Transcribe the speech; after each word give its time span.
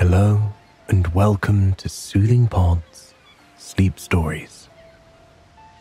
Hello, 0.00 0.54
and 0.88 1.06
welcome 1.08 1.74
to 1.74 1.86
Soothing 1.86 2.48
Pods 2.48 3.12
Sleep 3.58 4.00
Stories. 4.00 4.70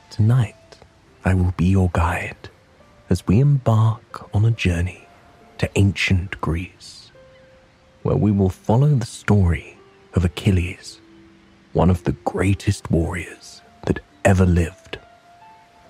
Tonight, 0.10 0.78
I 1.24 1.34
will 1.34 1.54
be 1.56 1.68
your 1.68 1.90
guide 1.94 2.50
as 3.10 3.26
we 3.26 3.40
embark 3.40 4.30
on 4.36 4.44
a 4.44 4.52
journey 4.52 5.08
to 5.60 5.70
ancient 5.76 6.42
Greece, 6.42 7.12
where 8.04 8.18
we 8.18 8.30
will 8.30 8.50
follow 8.50 8.90
the 8.90 9.06
story 9.06 9.78
of 10.16 10.26
Achilles, 10.26 11.00
one 11.72 11.90
of 11.90 12.04
the 12.04 12.18
greatest 12.26 12.92
warriors 12.92 13.62
that 13.86 14.02
ever 14.26 14.46
lived. 14.46 15.00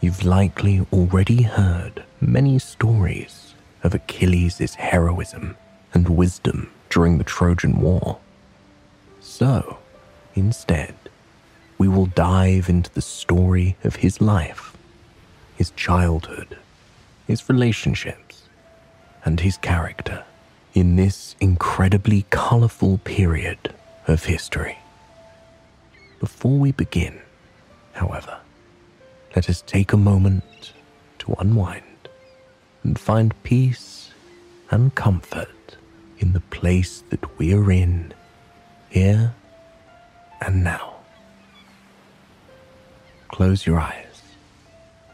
You've 0.02 0.24
likely 0.24 0.86
already 0.94 1.42
heard 1.42 2.04
many 2.22 2.60
stories 2.60 3.56
of 3.82 3.96
Achilles' 3.96 4.76
heroism 4.76 5.58
and 5.96 6.08
wisdom 6.10 6.70
during 6.90 7.18
the 7.18 7.24
Trojan 7.24 7.80
War. 7.80 8.20
So, 9.20 9.78
instead, 10.36 10.96
we 11.78 11.88
will 11.88 12.08
dive 12.08 12.70
into 12.70 12.92
the 12.94 13.02
story 13.02 13.76
of 13.84 13.98
his 13.98 14.20
life, 14.20 14.76
his 15.56 15.72
childhood, 15.72 16.58
his 17.28 17.48
relationships, 17.48 18.44
and 19.24 19.40
his 19.40 19.58
character 19.58 20.24
in 20.74 20.96
this 20.96 21.36
incredibly 21.40 22.26
colorful 22.30 22.98
period 23.00 23.74
of 24.08 24.26
history. 24.26 24.78
Before 26.20 26.58
we 26.58 26.72
begin, 26.72 27.20
however, 27.94 28.38
let 29.36 29.50
us 29.50 29.62
take 29.66 29.94
a 29.94 29.98
moment 29.98 30.74
to 31.20 31.36
unwind 31.40 31.84
and 32.84 32.98
find 32.98 33.42
peace 33.44 34.12
and 34.72 34.94
comfort 34.96 35.50
in 36.20 36.34
the 36.34 36.40
place 36.40 37.04
that 37.10 37.38
we 37.38 37.54
are 37.54 37.72
in, 37.72 38.14
here 38.90 39.34
and 40.42 40.64
now. 40.64 40.96
Close 43.30 43.66
your 43.66 43.80
eyes 43.80 44.22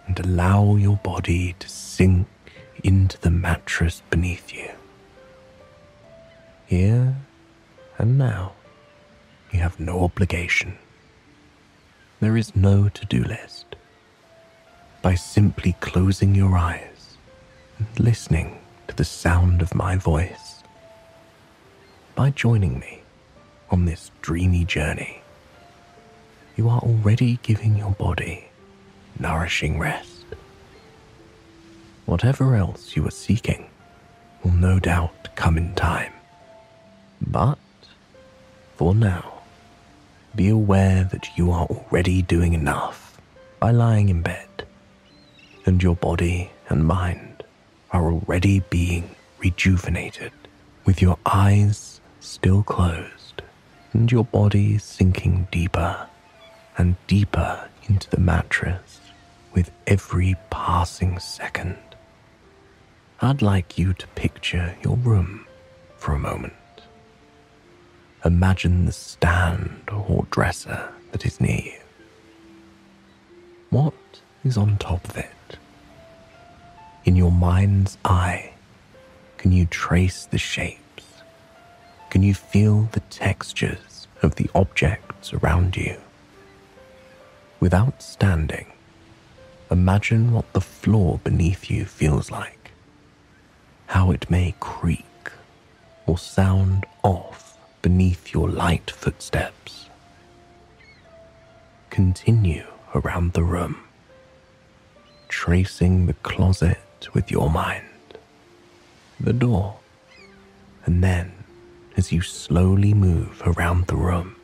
and 0.08 0.20
allow 0.20 0.75
your 0.75 0.97
body 0.97 1.56
to 1.59 1.70
sink 1.70 2.28
into 2.84 3.20
the 3.22 3.30
mattress 3.31 4.02
beneath 4.09 4.53
you. 4.53 4.70
Here 6.66 7.16
and 7.97 8.17
now, 8.17 8.53
you 9.52 9.59
have 9.59 9.80
no 9.80 10.03
obligation. 10.03 10.78
There 12.19 12.38
is 12.38 12.56
no 12.56 12.90
to 12.90 13.06
do 13.06 13.23
list. 13.23 13.75
By 15.02 15.16
simply 15.16 15.73
closing 15.80 16.34
your 16.34 16.58
eyes 16.58 17.17
and 17.78 17.88
listening 18.00 18.59
to 18.88 18.95
the 18.95 19.06
sound 19.06 19.62
of 19.62 19.75
my 19.75 19.95
voice, 19.97 20.55
by 22.16 22.30
joining 22.30 22.80
me 22.80 23.02
on 23.70 23.84
this 23.84 24.10
dreamy 24.22 24.64
journey, 24.64 25.22
you 26.56 26.70
are 26.70 26.80
already 26.80 27.38
giving 27.44 27.76
your 27.76 27.92
body 27.92 28.46
nourishing 29.20 29.78
rest. 29.78 30.24
Whatever 32.06 32.56
else 32.56 32.96
you 32.96 33.06
are 33.06 33.12
seeking 33.12 33.70
will 34.44 34.52
no 34.52 34.80
doubt 34.80 35.36
come 35.36 35.58
in 35.58 35.76
time. 35.76 36.14
But 37.22 37.58
for 38.78 38.96
now, 38.96 39.42
be 40.36 40.48
aware 40.48 41.04
that 41.06 41.38
you 41.38 41.52
are 41.52 41.66
already 41.66 42.22
doing 42.22 42.54
enough 42.54 43.20
by 43.60 43.72
lying 43.72 44.08
in 44.08 44.22
bed, 44.22 44.66
and 45.66 45.84
your 45.84 45.96
body 45.96 46.52
and 46.70 46.86
mind 46.86 47.44
are 47.92 48.12
already 48.12 48.62
being 48.70 49.16
rejuvenated 49.40 50.32
with 50.86 51.02
your 51.02 51.18
eyes 51.26 51.95
still 52.26 52.64
closed 52.64 53.42
and 53.94 54.12
your 54.12 54.26
body 54.26 54.78
sinking 54.78 55.48
deeper 55.52 56.08
and 56.78 56.95
deeper 57.08 57.70
into 57.88 58.09
the 58.09 58.20
mattress 58.20 59.00
with 59.53 59.72
every 59.88 60.36
passing 60.50 61.19
second. 61.19 61.78
I'd 63.22 63.41
like 63.41 63.78
you 63.78 63.94
to 63.94 64.08
picture 64.08 64.75
your 64.84 64.97
room 64.97 65.46
for 65.97 66.13
a 66.13 66.19
moment. 66.19 66.53
Imagine 68.25 68.86
the 68.86 68.92
stand 68.92 69.90
or 69.92 70.25
dresser 70.31 70.90
that 71.12 71.25
is 71.25 71.40
near 71.40 71.62
you. 71.62 71.80
What 73.69 73.94
is 74.44 74.57
on 74.57 74.78
top 74.78 75.07
of 75.07 75.18
it? 75.18 75.57
In 77.06 77.16
your 77.16 77.31
mind's 77.31 77.97
eye, 78.03 78.52
can 79.38 79.52
you 79.52 79.66
trace 79.68 80.25
the 80.25 80.40
shapes? 80.40 80.81
Can 82.10 82.24
you 82.24 82.34
feel 82.34 82.84
the 82.92 83.02
textures 83.02 84.08
of 84.22 84.36
the 84.36 84.50
objects 84.56 85.34
around 85.34 85.76
you? 85.76 85.98
Without 87.60 88.02
standing, 88.02 88.68
imagine 89.70 90.32
what 90.32 90.52
the 90.54 90.62
floor 90.62 91.20
beneath 91.24 91.70
you 91.70 91.86
feels 91.86 92.32
like, 92.32 92.72
how 93.88 94.12
it 94.12 94.30
may 94.30 94.56
creak 94.60 95.32
or 96.06 96.18
sound 96.18 96.86
off 97.04 97.58
beneath 97.82 98.34
your 98.34 98.50
light 98.50 98.92
footsteps. 98.92 99.90
Continue 101.90 102.66
around 102.94 103.34
the 103.34 103.44
room, 103.44 103.78
tracing 105.28 106.06
the 106.06 106.14
closet 106.14 107.08
with 107.14 107.30
your 107.30 107.50
mind, 107.50 107.86
the 109.20 109.34
door, 109.34 109.78
and 110.86 111.04
then 111.04 111.32
as 111.97 112.11
you 112.11 112.22
slowly 112.22 112.94
move 112.94 113.41
around 113.45 113.88
the 113.88 113.95
room, 113.95 114.35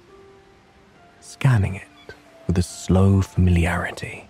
scanning 1.19 1.75
it 1.75 2.13
with 2.47 2.57
a 2.57 2.63
slow 2.63 3.21
familiarity. 3.21 4.27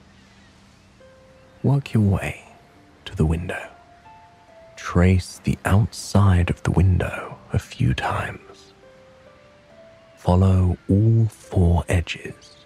Work 1.63 1.93
your 1.93 2.03
way 2.03 2.43
to 3.05 3.15
the 3.15 3.25
window. 3.25 3.69
Trace 4.75 5.39
the 5.43 5.57
outside 5.65 6.49
of 6.49 6.63
the 6.63 6.71
window 6.71 7.37
a 7.53 7.59
few 7.59 7.93
times. 7.93 8.73
Follow 10.17 10.77
all 10.89 11.25
four 11.25 11.83
edges, 11.87 12.57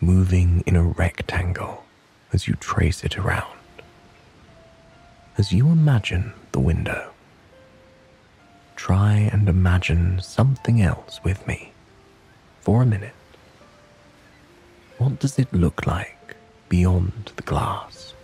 moving 0.00 0.62
in 0.66 0.76
a 0.76 0.82
rectangle 0.82 1.84
as 2.32 2.46
you 2.46 2.54
trace 2.54 3.04
it 3.04 3.18
around. 3.18 3.58
As 5.38 5.52
you 5.52 5.68
imagine 5.68 6.32
the 6.52 6.60
window, 6.60 7.10
try 8.80 9.12
and 9.30 9.46
imagine 9.46 10.18
something 10.22 10.80
else 10.80 11.20
with 11.22 11.46
me 11.46 11.70
for 12.62 12.80
a 12.80 12.86
minute. 12.86 13.12
What 14.96 15.18
does 15.18 15.38
it 15.38 15.52
look 15.52 15.86
like 15.86 16.34
beyond 16.70 17.32
the 17.36 17.42
glass? 17.42 18.14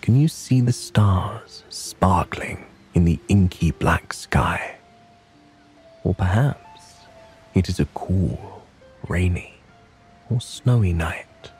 Can 0.00 0.20
you 0.20 0.26
see 0.26 0.60
the 0.60 0.72
stars 0.72 1.62
sparkling 1.68 2.66
in 2.94 3.04
the 3.04 3.20
inky 3.28 3.70
black 3.70 4.12
sky? 4.12 4.74
Or 6.02 6.16
perhaps 6.16 6.82
it 7.54 7.68
is 7.68 7.78
a 7.78 7.92
cool, 7.94 8.66
rainy, 9.06 9.54
or 10.30 10.40
snowy 10.40 10.92
night. 10.92 11.52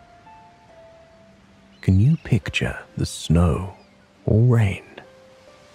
Can 1.80 2.00
you 2.00 2.16
picture 2.24 2.80
the 2.96 3.06
snow 3.06 3.76
or 4.26 4.40
rain 4.56 4.82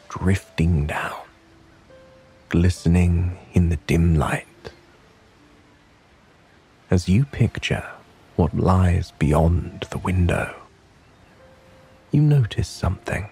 drifting 0.09 0.85
down, 0.85 1.26
glistening 2.49 3.37
in 3.53 3.69
the 3.69 3.77
dim 3.87 4.15
light? 4.15 4.71
As 6.89 7.09
you 7.09 7.25
picture 7.25 7.85
what 8.35 8.55
lies 8.55 9.11
beyond 9.19 9.87
the 9.91 9.97
window, 9.97 10.55
you 12.11 12.21
notice 12.21 12.69
something 12.69 13.29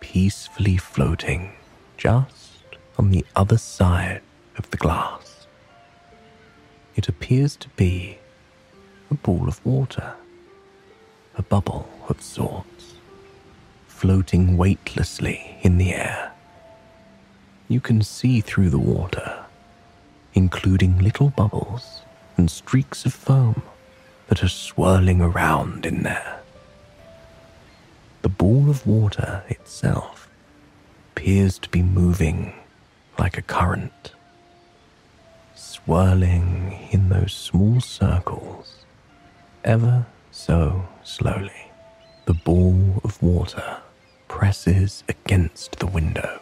peacefully 0.00 0.76
floating 0.76 1.52
just 1.96 2.64
on 2.98 3.10
the 3.10 3.24
other 3.36 3.58
side 3.58 4.22
of 4.58 4.68
the 4.70 4.76
glass. 4.76 5.46
It 6.96 7.08
appears 7.08 7.56
to 7.56 7.68
be 7.70 8.18
a 9.10 9.14
ball 9.14 9.48
of 9.48 9.64
water, 9.64 10.14
a 11.36 11.42
bubble 11.42 11.88
of 12.08 12.20
sorts, 12.20 12.94
floating 13.86 14.56
weightlessly 14.56 15.56
in 15.62 15.78
the 15.78 15.94
air. 15.94 16.32
You 17.70 17.80
can 17.80 18.02
see 18.02 18.40
through 18.40 18.70
the 18.70 18.80
water, 18.80 19.44
including 20.34 20.98
little 20.98 21.30
bubbles 21.30 22.02
and 22.36 22.50
streaks 22.50 23.06
of 23.06 23.14
foam 23.14 23.62
that 24.26 24.42
are 24.42 24.48
swirling 24.48 25.20
around 25.20 25.86
in 25.86 26.02
there. 26.02 26.40
The 28.22 28.28
ball 28.28 28.68
of 28.68 28.88
water 28.88 29.44
itself 29.48 30.28
appears 31.12 31.60
to 31.60 31.68
be 31.68 31.80
moving 31.80 32.54
like 33.20 33.38
a 33.38 33.42
current, 33.42 34.14
swirling 35.54 36.88
in 36.90 37.08
those 37.08 37.32
small 37.32 37.80
circles 37.80 38.84
ever 39.62 40.06
so 40.32 40.88
slowly. 41.04 41.70
The 42.24 42.34
ball 42.34 43.00
of 43.04 43.22
water 43.22 43.76
presses 44.26 45.04
against 45.08 45.78
the 45.78 45.86
window, 45.86 46.40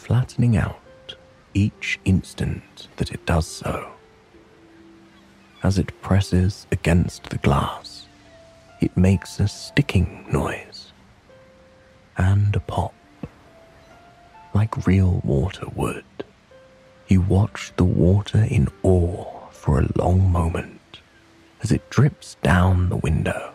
flattening 0.00 0.56
out 0.56 1.14
each 1.52 2.00
instant 2.04 2.88
that 2.96 3.12
it 3.12 3.24
does 3.26 3.46
so. 3.46 3.90
As 5.62 5.78
it 5.78 6.00
presses 6.00 6.66
against 6.72 7.24
the 7.24 7.38
glass, 7.38 8.06
it 8.80 8.96
makes 8.96 9.38
a 9.38 9.46
sticking 9.46 10.24
noise 10.32 10.92
and 12.16 12.56
a 12.56 12.60
pop, 12.60 12.94
like 14.54 14.86
real 14.86 15.20
water 15.22 15.66
would. 15.76 16.04
You 17.06 17.20
watch 17.20 17.72
the 17.76 17.84
water 17.84 18.46
in 18.48 18.68
awe 18.82 19.48
for 19.50 19.80
a 19.80 19.92
long 19.96 20.30
moment 20.32 21.00
as 21.62 21.70
it 21.70 21.90
drips 21.90 22.36
down 22.42 22.88
the 22.88 22.96
window 22.96 23.52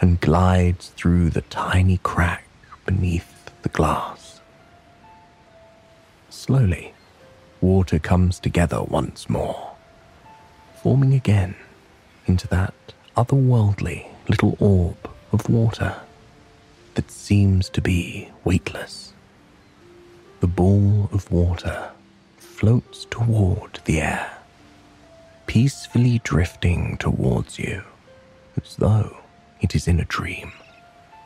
and 0.00 0.20
glides 0.20 0.90
through 0.90 1.30
the 1.30 1.42
tiny 1.42 1.98
crack 1.98 2.44
beneath 2.86 3.50
the 3.62 3.68
glass. 3.68 4.37
Slowly, 6.30 6.94
water 7.60 7.98
comes 7.98 8.38
together 8.38 8.82
once 8.82 9.28
more, 9.28 9.72
forming 10.82 11.14
again 11.14 11.56
into 12.26 12.46
that 12.48 12.74
otherworldly 13.16 14.06
little 14.28 14.56
orb 14.60 15.10
of 15.32 15.48
water 15.48 15.96
that 16.94 17.10
seems 17.10 17.68
to 17.70 17.80
be 17.80 18.28
weightless. 18.44 19.12
The 20.40 20.46
ball 20.46 21.08
of 21.12 21.30
water 21.30 21.90
floats 22.36 23.06
toward 23.10 23.80
the 23.84 24.00
air, 24.00 24.38
peacefully 25.46 26.20
drifting 26.24 26.96
towards 26.98 27.58
you, 27.58 27.82
as 28.62 28.76
though 28.76 29.16
it 29.60 29.74
is 29.74 29.88
in 29.88 29.98
a 29.98 30.04
dream. 30.04 30.52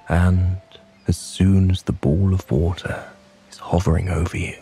And 0.09 0.61
as 1.09 1.17
soon 1.17 1.71
as 1.71 1.83
the 1.83 1.93
ball 1.93 2.33
of 2.33 2.51
water 2.51 3.05
is 3.51 3.59
hovering 3.59 4.09
over 4.09 4.37
you, 4.37 4.57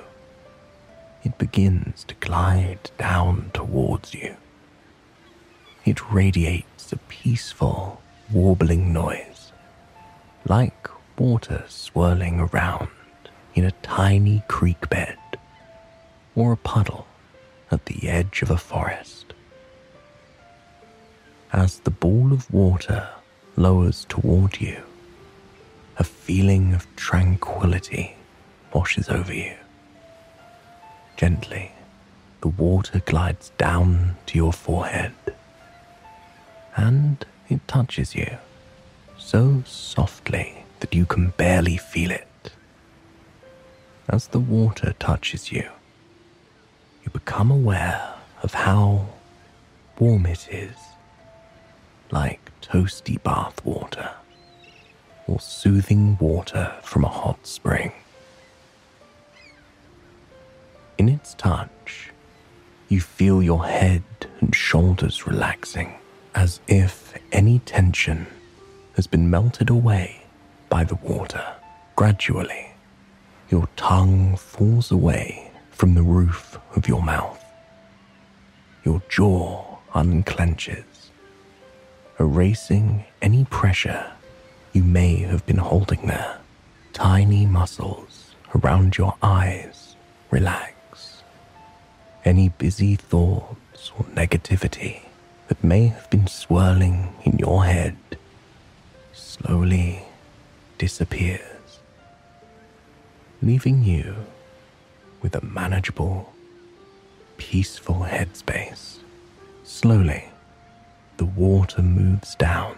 it 1.22 1.38
begins 1.38 2.04
to 2.04 2.14
glide 2.16 2.90
down 2.98 3.50
towards 3.52 4.14
you. 4.14 4.36
It 5.84 6.10
radiates 6.12 6.92
a 6.92 6.96
peaceful, 6.96 8.00
warbling 8.32 8.92
noise, 8.92 9.52
like 10.46 10.88
water 11.18 11.64
swirling 11.68 12.40
around 12.40 12.88
in 13.54 13.64
a 13.64 13.72
tiny 13.82 14.42
creek 14.48 14.88
bed 14.88 15.18
or 16.34 16.52
a 16.52 16.56
puddle 16.56 17.06
at 17.70 17.86
the 17.86 18.08
edge 18.08 18.42
of 18.42 18.50
a 18.50 18.56
forest. 18.56 19.34
As 21.52 21.80
the 21.80 21.90
ball 21.90 22.32
of 22.32 22.52
water 22.52 23.08
lowers 23.56 24.06
toward 24.08 24.60
you, 24.60 24.82
a 25.98 26.04
feeling 26.04 26.72
of 26.72 26.86
tranquility 26.96 28.16
washes 28.72 29.08
over 29.08 29.34
you. 29.34 29.54
Gently, 31.20 31.72
the 32.40 32.48
water 32.48 33.00
glides 33.00 33.52
down 33.58 34.16
to 34.24 34.38
your 34.38 34.54
forehead 34.54 35.12
and 36.76 37.26
it 37.46 37.68
touches 37.68 38.14
you 38.14 38.38
so 39.18 39.62
softly 39.66 40.64
that 40.78 40.94
you 40.94 41.04
can 41.04 41.34
barely 41.36 41.76
feel 41.76 42.10
it. 42.10 42.52
As 44.08 44.28
the 44.28 44.40
water 44.40 44.94
touches 44.98 45.52
you, 45.52 45.68
you 47.04 47.10
become 47.12 47.50
aware 47.50 48.14
of 48.42 48.54
how 48.54 49.04
warm 49.98 50.24
it 50.24 50.48
is, 50.50 50.78
like 52.10 52.50
toasty 52.62 53.22
bath 53.22 53.62
water 53.62 54.08
or 55.26 55.38
soothing 55.38 56.16
water 56.16 56.72
from 56.82 57.04
a 57.04 57.08
hot 57.08 57.46
spring. 57.46 57.92
In 61.00 61.08
its 61.08 61.32
touch, 61.32 62.10
you 62.90 63.00
feel 63.00 63.42
your 63.42 63.64
head 63.64 64.02
and 64.42 64.54
shoulders 64.54 65.26
relaxing 65.26 65.94
as 66.34 66.60
if 66.68 67.14
any 67.32 67.60
tension 67.60 68.26
has 68.96 69.06
been 69.06 69.30
melted 69.30 69.70
away 69.70 70.24
by 70.68 70.84
the 70.84 70.96
water. 70.96 71.42
Gradually, 71.96 72.72
your 73.48 73.66
tongue 73.76 74.36
falls 74.36 74.90
away 74.90 75.50
from 75.70 75.94
the 75.94 76.02
roof 76.02 76.58
of 76.76 76.86
your 76.86 77.02
mouth. 77.02 77.42
Your 78.84 79.00
jaw 79.08 79.78
unclenches, 79.94 81.12
erasing 82.18 83.06
any 83.22 83.46
pressure 83.46 84.12
you 84.74 84.82
may 84.82 85.16
have 85.20 85.46
been 85.46 85.56
holding 85.56 86.06
there. 86.06 86.40
Tiny 86.92 87.46
muscles 87.46 88.34
around 88.54 88.98
your 88.98 89.14
eyes 89.22 89.96
relax. 90.30 90.74
Any 92.24 92.50
busy 92.50 92.96
thoughts 92.96 93.92
or 93.96 94.04
negativity 94.06 95.02
that 95.48 95.64
may 95.64 95.86
have 95.86 96.10
been 96.10 96.26
swirling 96.26 97.14
in 97.24 97.38
your 97.38 97.64
head 97.64 97.96
slowly 99.14 100.02
disappears, 100.76 101.78
leaving 103.42 103.82
you 103.84 104.14
with 105.22 105.34
a 105.34 105.44
manageable, 105.44 106.32
peaceful 107.38 108.06
headspace. 108.08 108.98
Slowly, 109.64 110.24
the 111.16 111.24
water 111.24 111.82
moves 111.82 112.34
down, 112.34 112.76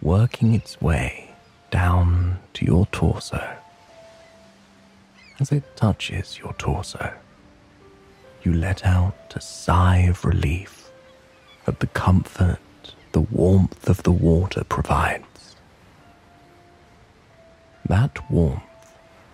working 0.00 0.54
its 0.54 0.80
way 0.80 1.30
down 1.70 2.38
to 2.54 2.64
your 2.64 2.86
torso. 2.86 3.56
As 5.38 5.52
it 5.52 5.76
touches 5.76 6.38
your 6.38 6.52
torso, 6.54 7.12
you 8.44 8.52
let 8.52 8.84
out 8.84 9.32
a 9.34 9.40
sigh 9.40 9.98
of 9.98 10.24
relief 10.24 10.90
at 11.66 11.80
the 11.80 11.86
comfort 11.88 12.58
the 13.12 13.20
warmth 13.20 13.88
of 13.88 14.02
the 14.02 14.12
water 14.12 14.64
provides. 14.64 15.56
That 17.86 18.30
warmth 18.30 18.62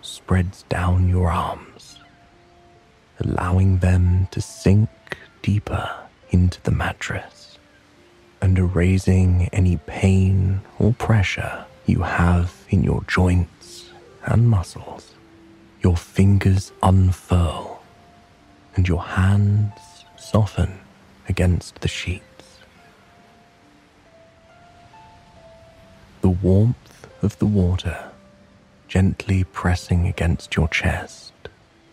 spreads 0.01 0.63
down 0.63 1.07
your 1.07 1.31
arms, 1.31 1.99
allowing 3.19 3.79
them 3.79 4.27
to 4.31 4.41
sink 4.41 4.89
deeper 5.41 5.89
into 6.31 6.61
the 6.63 6.71
mattress 6.71 7.57
and 8.41 8.57
erasing 8.57 9.49
any 9.53 9.77
pain 9.77 10.61
or 10.77 10.93
pressure 10.93 11.65
you 11.85 12.01
have 12.01 12.53
in 12.69 12.83
your 12.83 13.03
joints 13.05 13.89
and 14.25 14.49
muscles. 14.49 15.15
Your 15.81 15.95
fingers 15.95 16.71
unfurl 16.83 17.78
and 18.75 18.87
your 18.87 19.03
hands 19.03 20.05
soften 20.17 20.79
against 21.27 21.81
the 21.81 21.87
sheets. 21.87 22.23
The 26.21 26.29
warmth 26.29 27.07
of 27.21 27.37
the 27.39 27.45
water 27.45 28.09
gently 28.89 29.43
pressing 29.43 30.07
against 30.07 30.55
your 30.55 30.67
chest, 30.67 31.31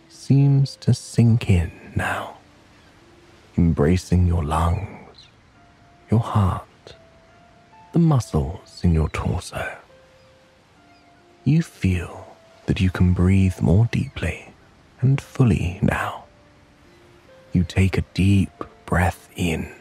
seems 0.09 0.75
to 0.77 0.93
sink 0.93 1.47
in 1.47 1.71
now, 1.95 2.37
embracing 3.55 4.27
your 4.27 4.43
lungs, 4.43 5.27
your 6.09 6.19
heart, 6.19 6.95
the 7.93 7.99
muscles 7.99 8.81
in 8.83 8.93
your 8.93 9.09
torso. 9.09 9.77
You 11.45 11.61
feel 11.61 12.35
that 12.65 12.81
you 12.81 12.89
can 12.89 13.13
breathe 13.13 13.61
more 13.61 13.87
deeply 13.91 14.53
and 14.99 15.21
fully 15.21 15.79
now. 15.83 16.25
You 17.57 17.63
take 17.63 17.97
a 17.97 18.05
deep 18.13 18.51
breath 18.85 19.29
in, 19.35 19.73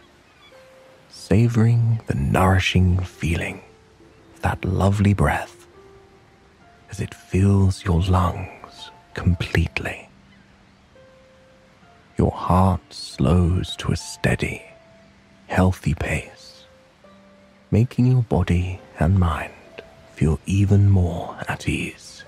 savoring 1.11 2.01
the 2.07 2.15
nourishing 2.15 3.01
feeling 3.01 3.61
of 4.35 4.41
that 4.41 4.65
lovely 4.65 5.13
breath 5.13 5.67
as 6.91 7.01
it 7.01 7.13
fills 7.15 7.85
your 7.85 8.01
lungs 8.01 8.91
completely. 9.13 10.09
Your 12.17 12.31
heart 12.31 12.81
slows 12.89 13.77
to 13.77 13.93
a 13.93 13.97
steady, 13.97 14.63
healthy 15.47 15.93
pace, 15.93 16.65
making 17.71 18.07
your 18.07 18.23
body 18.23 18.81
and 18.99 19.19
mind 19.19 19.53
feel 20.15 20.41
even 20.47 20.89
more 20.89 21.37
at 21.47 21.69
ease. 21.69 22.25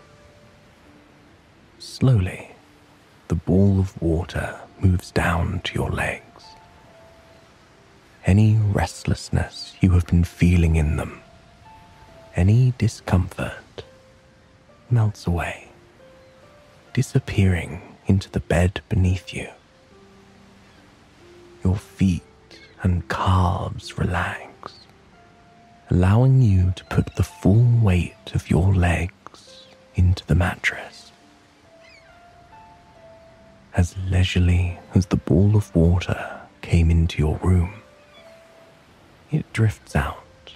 Slowly, 1.78 2.50
the 3.28 3.34
ball 3.34 3.80
of 3.80 4.02
water 4.02 4.60
moves 4.82 5.10
down 5.10 5.60
to 5.64 5.74
your 5.74 5.90
legs. 5.90 6.44
Any 8.26 8.56
restlessness 8.56 9.74
you 9.80 9.90
have 9.92 10.06
been 10.06 10.24
feeling 10.24 10.76
in 10.76 10.96
them, 10.96 11.20
any 12.36 12.74
discomfort, 12.78 13.84
melts 14.90 15.26
away, 15.26 15.68
disappearing 16.92 17.80
into 18.06 18.30
the 18.30 18.40
bed 18.40 18.80
beneath 18.88 19.32
you. 19.32 19.48
Your 21.64 21.76
feet 21.76 22.22
and 22.82 23.08
calves 23.08 23.98
relax, 23.98 24.74
allowing 25.90 26.42
you 26.42 26.72
to 26.76 26.84
put 26.86 27.16
the 27.16 27.22
full 27.22 27.66
weight 27.82 28.32
of 28.34 28.50
your 28.50 28.74
legs 28.74 29.64
into 29.94 30.26
the 30.26 30.34
mattress. 30.34 30.97
As 33.78 33.94
leisurely 34.10 34.76
as 34.96 35.06
the 35.06 35.16
ball 35.16 35.56
of 35.56 35.72
water 35.72 36.40
came 36.62 36.90
into 36.90 37.16
your 37.22 37.36
room. 37.36 37.72
It 39.30 39.50
drifts 39.52 39.94
out, 39.94 40.52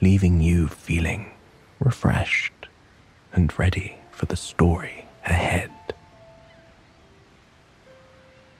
leaving 0.00 0.40
you 0.40 0.68
feeling 0.68 1.30
refreshed 1.78 2.66
and 3.34 3.56
ready 3.58 3.98
for 4.10 4.24
the 4.24 4.36
story 4.36 5.04
ahead. 5.26 5.70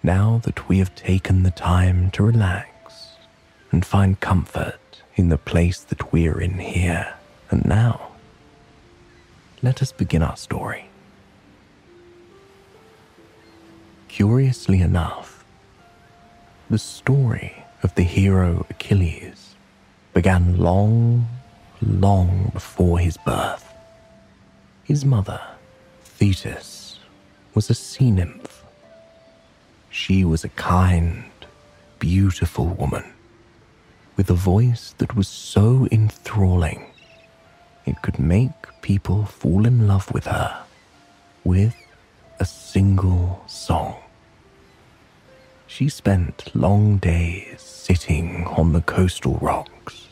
Now 0.03 0.43
that 0.45 0.69
we 0.69 0.79
have 0.81 0.95
taken 0.95 1.43
the 1.43 1.51
time 1.51 2.11
to 2.11 2.23
relax 2.23 3.17
and 3.73 3.87
find 3.87 4.21
comfort 4.21 5.01
in 5.17 5.31
the 5.31 5.39
place 5.39 5.81
that 5.85 6.13
we're 6.13 6.39
in 6.39 6.59
here 6.59 7.15
and 7.51 7.65
now, 7.65 8.13
let 9.63 9.81
us 9.81 9.91
begin 9.91 10.23
our 10.23 10.37
story. 10.37 10.91
Curiously 14.15 14.81
enough, 14.81 15.45
the 16.71 16.79
story 16.79 17.65
of 17.83 17.93
the 17.97 18.05
hero 18.05 18.65
Achilles 18.71 19.57
began 20.13 20.57
long, 20.57 21.27
long 21.83 22.53
before 22.53 23.01
his 23.01 23.17
birth. 23.17 23.75
His 24.85 25.05
mother, 25.05 25.41
Thetis, 26.05 27.01
was 27.57 27.69
a 27.69 27.75
sea 27.75 28.13
nymph. 28.13 28.63
She 29.91 30.25
was 30.25 30.45
a 30.45 30.49
kind, 30.51 31.25
beautiful 31.99 32.69
woman 32.69 33.03
with 34.17 34.31
a 34.31 34.35
voice 34.35 34.95
that 34.99 35.17
was 35.17 35.27
so 35.27 35.89
enthralling 35.91 36.87
it 37.85 38.01
could 38.03 38.21
make 38.21 38.53
people 38.81 39.25
fall 39.25 39.67
in 39.67 39.89
love 39.89 40.09
with 40.13 40.27
her 40.27 40.63
with 41.43 41.75
a 42.39 42.45
single 42.45 43.43
song. 43.49 43.97
She 45.75 45.89
spent 45.89 46.55
long 46.55 46.99
days 46.99 47.61
sitting 47.61 48.47
on 48.47 48.73
the 48.73 48.81
coastal 48.81 49.39
rocks, 49.43 50.07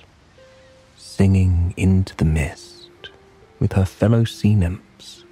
singing 0.96 1.72
into 1.76 2.16
the 2.16 2.24
mist 2.24 3.10
with 3.60 3.74
her 3.74 3.84
fellow 3.84 4.24
sea 4.24 4.56
nymphs 4.56 5.22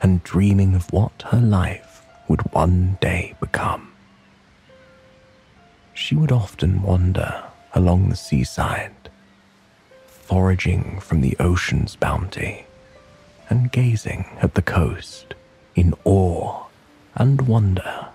and 0.00 0.22
dreaming 0.22 0.76
of 0.76 0.92
what 0.92 1.24
her 1.32 1.40
life 1.40 2.06
would 2.28 2.42
one 2.52 2.96
day 3.00 3.34
become. 3.40 3.90
She 5.94 6.14
would 6.14 6.30
often 6.30 6.82
wander 6.82 7.42
along 7.74 8.08
the 8.08 8.14
seaside, 8.14 9.10
foraging 10.06 11.00
from 11.00 11.22
the 11.22 11.36
ocean's 11.40 11.96
bounty 11.96 12.66
and 13.48 13.72
gazing 13.72 14.26
at 14.40 14.54
the 14.54 14.62
coast 14.62 15.34
in 15.74 15.92
awe 16.04 16.66
and 17.16 17.48
wonder. 17.48 18.10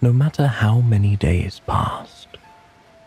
No 0.00 0.12
matter 0.12 0.46
how 0.46 0.80
many 0.80 1.16
days 1.16 1.60
passed, 1.66 2.28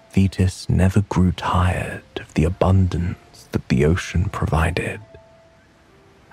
Thetis 0.09 0.67
never 0.69 1.01
grew 1.01 1.31
tired 1.31 2.03
of 2.19 2.33
the 2.33 2.43
abundance 2.43 3.47
that 3.53 3.69
the 3.69 3.85
ocean 3.85 4.25
provided, 4.25 4.99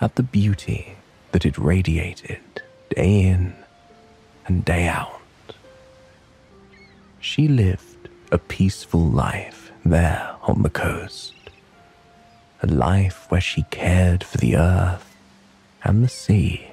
at 0.01 0.17
the 0.17 0.25
beauty 0.25 0.97
that 1.31 1.47
it 1.47 1.57
radiated 1.59 2.41
day 2.91 3.23
in 3.23 3.55
and 4.47 4.65
day 4.65 4.89
out. 4.89 5.21
She 7.21 7.47
lived 7.47 8.09
a 8.33 8.39
peaceful 8.39 9.05
life 9.05 9.71
there 9.85 10.35
on 10.43 10.63
the 10.63 10.71
coast. 10.71 11.35
A 12.63 12.67
life 12.67 13.27
where 13.29 13.41
she 13.41 13.63
cared 13.71 14.25
for 14.25 14.39
the 14.39 14.57
earth 14.57 15.15
and 15.85 16.03
the 16.03 16.09
sea 16.09 16.73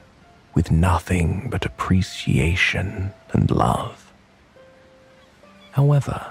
with 0.55 0.71
nothing 0.71 1.47
but 1.51 1.65
appreciation 1.65 3.11
and 3.31 3.51
love. 3.51 4.11
However, 5.71 6.27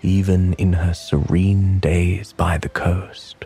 even 0.00 0.54
in 0.54 0.72
her 0.74 0.94
serene 0.94 1.78
days 1.78 2.32
by 2.32 2.56
the 2.56 2.70
coast, 2.70 3.44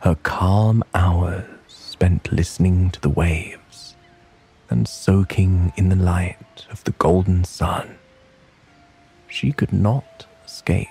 her 0.00 0.14
calm 0.22 0.84
hours 0.94 1.44
spent 1.66 2.30
listening 2.30 2.90
to 2.90 3.00
the 3.00 3.08
waves 3.08 3.96
and 4.70 4.86
soaking 4.86 5.72
in 5.76 5.88
the 5.88 5.96
light 5.96 6.66
of 6.70 6.84
the 6.84 6.92
golden 6.92 7.42
sun 7.42 7.98
she 9.28 9.52
could 9.52 9.72
not 9.72 10.26
escape 10.44 10.88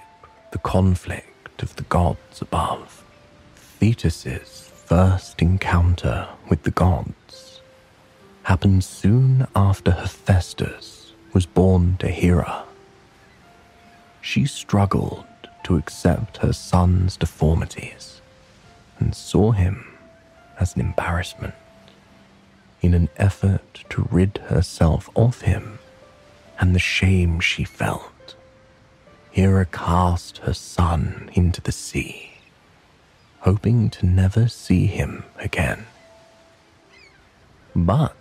the 0.51 0.57
conflict 0.59 1.61
of 1.61 1.75
the 1.75 1.83
gods 1.83 2.41
above. 2.41 3.03
Thetis's 3.79 4.71
first 4.85 5.41
encounter 5.41 6.27
with 6.49 6.63
the 6.63 6.71
gods 6.71 7.13
happened 8.47 8.81
soon 8.81 9.45
after 9.57 9.91
Hephaestus 9.91 11.11
was 11.33 11.45
born 11.45 11.97
to 11.99 12.07
Hera. 12.07 12.63
She 14.21 14.45
struggled 14.45 15.25
to 15.65 15.75
accept 15.75 16.37
her 16.37 16.53
son's 16.53 17.17
deformities 17.17 18.21
and 18.99 19.13
saw 19.13 19.51
him 19.51 19.85
as 20.61 20.73
an 20.73 20.79
embarrassment. 20.79 21.55
In 22.81 22.93
an 22.93 23.09
effort 23.17 23.83
to 23.89 24.07
rid 24.09 24.37
herself 24.45 25.09
of 25.13 25.41
him 25.41 25.79
and 26.57 26.73
the 26.73 26.79
shame 26.79 27.41
she 27.41 27.65
felt, 27.65 28.35
Hera 29.29 29.65
cast 29.65 30.37
her 30.37 30.53
son 30.53 31.29
into 31.33 31.59
the 31.59 31.73
sea, 31.73 32.37
hoping 33.41 33.89
to 33.89 34.05
never 34.05 34.47
see 34.47 34.85
him 34.85 35.25
again. 35.37 35.85
But 37.75 38.15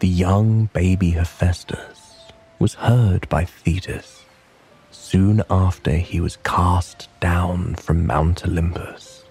the 0.00 0.08
young 0.08 0.64
baby 0.72 1.10
Hephaestus 1.10 2.32
was 2.58 2.72
heard 2.72 3.28
by 3.28 3.44
Thetis 3.44 4.24
soon 4.90 5.42
after 5.50 5.92
he 5.92 6.20
was 6.20 6.38
cast 6.42 7.08
down 7.20 7.74
from 7.74 8.06
Mount 8.06 8.46
Olympus. 8.46 9.24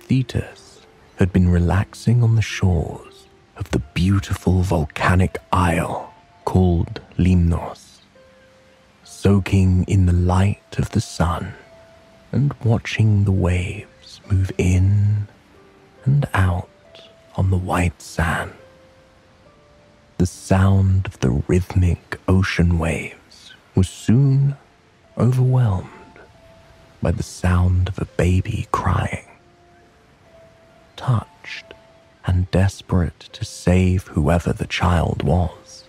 Thetis 0.00 0.80
had 1.14 1.32
been 1.32 1.48
relaxing 1.48 2.24
on 2.24 2.34
the 2.34 2.42
shores 2.42 3.28
of 3.56 3.70
the 3.70 3.78
beautiful 3.78 4.62
volcanic 4.62 5.38
isle 5.52 6.12
called 6.44 7.00
Limnos, 7.16 8.00
soaking 9.04 9.84
in 9.84 10.06
the 10.06 10.12
light 10.12 10.76
of 10.76 10.90
the 10.90 11.00
sun 11.00 11.54
and 12.32 12.52
watching 12.64 13.24
the 13.24 13.32
waves 13.32 14.20
move 14.28 14.50
in 14.58 15.28
and 16.04 16.26
out 16.34 16.68
on 17.36 17.50
the 17.50 17.56
white 17.56 18.00
sand. 18.00 18.52
The 20.18 20.26
sound 20.26 21.06
of 21.06 21.20
the 21.20 21.42
rhythmic 21.46 22.18
ocean 22.26 22.78
waves 22.78 23.54
was 23.74 23.88
soon 23.88 24.56
overwhelmed 25.18 25.90
by 27.02 27.10
the 27.10 27.22
sound 27.22 27.88
of 27.88 27.98
a 27.98 28.06
baby 28.06 28.66
crying. 28.72 29.26
Touched 30.96 31.74
and 32.24 32.50
desperate 32.50 33.20
to 33.32 33.44
save 33.44 34.08
whoever 34.08 34.52
the 34.52 34.66
child 34.66 35.22
was, 35.22 35.84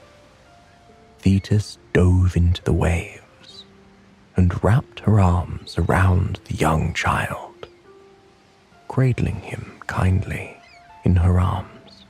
Thetis 1.20 1.78
dove 1.94 2.36
into 2.36 2.62
the 2.64 2.74
waves 2.74 3.64
and 4.36 4.62
wrapped 4.64 5.00
her 5.02 5.20
arms 5.20 5.78
around 5.78 6.42
the 6.46 6.56
young 6.56 6.94
child, 6.94 7.68
cradling 8.90 9.40
him 9.42 9.72
kindly 9.88 10.57
in 11.08 11.16
her 11.16 11.40
arms. 11.40 12.04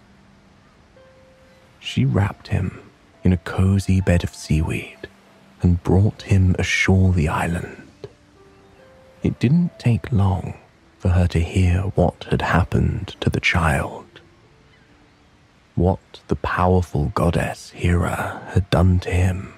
She 1.79 2.03
wrapped 2.03 2.47
him 2.47 2.81
in 3.23 3.31
a 3.31 3.43
cozy 3.55 4.01
bed 4.01 4.23
of 4.23 4.33
seaweed 4.33 5.07
and 5.61 5.83
brought 5.83 6.23
him 6.23 6.55
ashore 6.57 7.13
the 7.13 7.27
island. 7.27 8.07
It 9.21 9.39
didn't 9.39 9.77
take 9.77 10.11
long 10.11 10.55
for 10.97 11.09
her 11.09 11.27
to 11.27 11.39
hear 11.39 11.81
what 11.93 12.25
had 12.31 12.41
happened 12.41 13.15
to 13.19 13.29
the 13.29 13.39
child. 13.39 14.19
What 15.75 16.21
the 16.27 16.35
powerful 16.35 17.11
goddess 17.13 17.69
Hera 17.69 18.41
had 18.53 18.67
done 18.71 18.99
to 19.01 19.11
him. 19.11 19.53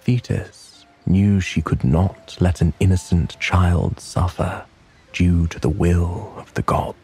Thetis 0.00 0.84
knew 1.06 1.38
she 1.40 1.62
could 1.62 1.84
not 1.84 2.36
let 2.40 2.60
an 2.60 2.72
innocent 2.80 3.38
child 3.38 4.00
suffer 4.00 4.64
due 5.12 5.46
to 5.46 5.60
the 5.60 5.74
will 5.84 6.34
of 6.36 6.52
the 6.54 6.62
gods. 6.62 7.03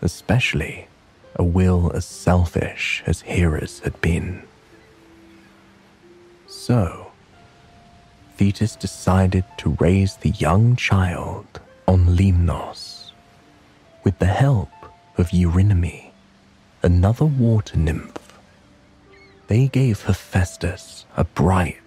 Especially 0.00 0.88
a 1.36 1.44
will 1.44 1.92
as 1.94 2.04
selfish 2.04 3.02
as 3.06 3.22
Hera's 3.22 3.80
had 3.80 4.00
been. 4.00 4.42
So, 6.46 7.12
Thetis 8.36 8.76
decided 8.76 9.44
to 9.58 9.76
raise 9.80 10.16
the 10.16 10.30
young 10.30 10.76
child 10.76 11.60
on 11.86 12.16
Lemnos 12.16 13.10
with 14.04 14.18
the 14.18 14.26
help 14.26 14.70
of 15.16 15.30
Eurynome, 15.30 16.10
another 16.82 17.24
water 17.24 17.76
nymph. 17.76 18.38
They 19.48 19.68
gave 19.68 20.02
Hephaestus 20.02 21.04
a 21.16 21.24
bright 21.24 21.80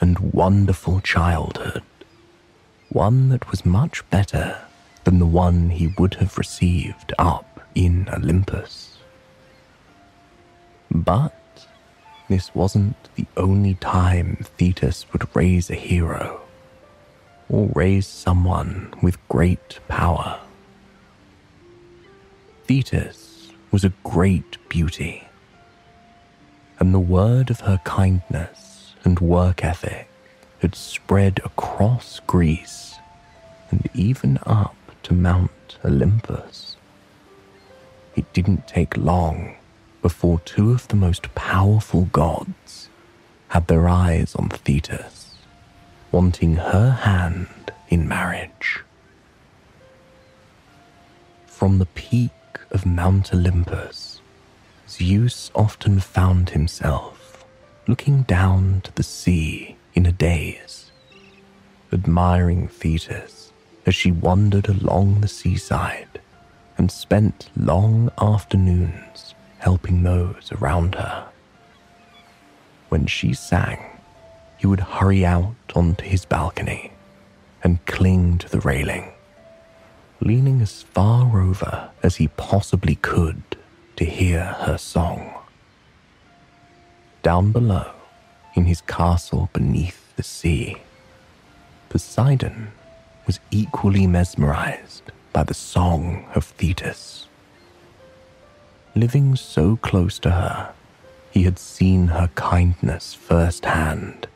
and 0.00 0.18
wonderful 0.32 1.00
childhood, 1.00 1.82
one 2.88 3.28
that 3.28 3.50
was 3.50 3.66
much 3.66 4.08
better 4.10 4.58
than 5.08 5.20
the 5.20 5.24
one 5.24 5.70
he 5.70 5.86
would 5.96 6.12
have 6.12 6.36
received 6.36 7.14
up 7.18 7.62
in 7.74 8.06
Olympus. 8.12 8.98
But 10.90 11.66
this 12.28 12.54
wasn't 12.54 12.94
the 13.14 13.24
only 13.34 13.76
time 13.76 14.36
Thetis 14.58 15.10
would 15.10 15.34
raise 15.34 15.70
a 15.70 15.74
hero, 15.76 16.42
or 17.48 17.70
raise 17.74 18.06
someone 18.06 18.92
with 19.02 19.16
great 19.30 19.80
power. 19.88 20.40
Thetis 22.66 23.48
was 23.70 23.84
a 23.84 23.94
great 24.04 24.58
beauty, 24.68 25.26
and 26.78 26.92
the 26.92 27.00
word 27.16 27.48
of 27.48 27.60
her 27.60 27.80
kindness 27.84 28.92
and 29.04 29.18
work 29.20 29.64
ethic 29.64 30.10
had 30.58 30.74
spread 30.74 31.40
across 31.46 32.20
Greece 32.26 32.96
and 33.70 33.88
even 33.94 34.38
up 34.44 34.74
to 35.08 35.14
Mount 35.14 35.78
Olympus. 35.86 36.76
It 38.14 38.30
didn't 38.34 38.68
take 38.68 38.94
long 38.94 39.56
before 40.02 40.38
two 40.40 40.72
of 40.72 40.86
the 40.88 40.96
most 40.96 41.34
powerful 41.34 42.04
gods 42.12 42.90
had 43.48 43.66
their 43.68 43.88
eyes 43.88 44.34
on 44.34 44.50
Thetis, 44.50 45.30
wanting 46.12 46.56
her 46.56 46.90
hand 46.90 47.72
in 47.88 48.06
marriage. 48.06 48.80
From 51.46 51.78
the 51.78 51.86
peak 51.86 52.30
of 52.70 52.84
Mount 52.84 53.32
Olympus, 53.32 54.20
Zeus 54.86 55.50
often 55.54 56.00
found 56.00 56.50
himself 56.50 57.46
looking 57.86 58.24
down 58.24 58.82
to 58.82 58.94
the 58.94 59.02
sea 59.02 59.76
in 59.94 60.04
a 60.04 60.12
daze, 60.12 60.92
admiring 61.94 62.68
Thetis 62.68 63.37
as 63.88 63.94
she 63.94 64.12
wandered 64.12 64.68
along 64.68 65.22
the 65.22 65.26
seaside 65.26 66.20
and 66.76 66.92
spent 66.92 67.48
long 67.56 68.10
afternoons 68.20 69.34
helping 69.60 70.02
those 70.02 70.52
around 70.52 70.94
her. 70.94 71.26
When 72.90 73.06
she 73.06 73.32
sang, 73.32 73.78
he 74.58 74.66
would 74.66 74.80
hurry 74.80 75.24
out 75.24 75.54
onto 75.74 76.04
his 76.04 76.26
balcony 76.26 76.92
and 77.64 77.84
cling 77.86 78.36
to 78.36 78.48
the 78.50 78.60
railing, 78.60 79.10
leaning 80.20 80.60
as 80.60 80.82
far 80.82 81.40
over 81.40 81.88
as 82.02 82.16
he 82.16 82.28
possibly 82.28 82.96
could 82.96 83.42
to 83.96 84.04
hear 84.04 84.44
her 84.66 84.76
song. 84.76 85.32
Down 87.22 87.52
below, 87.52 87.90
in 88.54 88.66
his 88.66 88.82
castle 88.82 89.48
beneath 89.54 90.14
the 90.16 90.22
sea, 90.22 90.76
Poseidon 91.88 92.72
was 93.28 93.38
equally 93.50 94.06
mesmerized 94.06 95.02
by 95.34 95.42
the 95.42 95.52
song 95.52 96.24
of 96.34 96.44
Thetis. 96.44 97.26
Living 98.94 99.36
so 99.36 99.76
close 99.76 100.18
to 100.20 100.30
her, 100.30 100.72
he 101.30 101.42
had 101.42 101.58
seen 101.58 102.08
her 102.08 102.30
kindness 102.36 103.12
firsthand, 103.12 104.26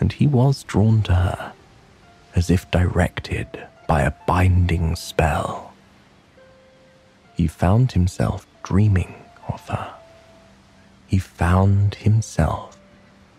and 0.00 0.12
he 0.14 0.26
was 0.26 0.64
drawn 0.64 1.00
to 1.02 1.14
her 1.14 1.52
as 2.34 2.50
if 2.50 2.68
directed 2.72 3.46
by 3.86 4.02
a 4.02 4.12
binding 4.26 4.96
spell. 4.96 5.72
He 7.36 7.46
found 7.46 7.92
himself 7.92 8.48
dreaming 8.64 9.14
of 9.46 9.68
her. 9.68 9.94
He 11.06 11.18
found 11.18 11.94
himself 11.94 12.76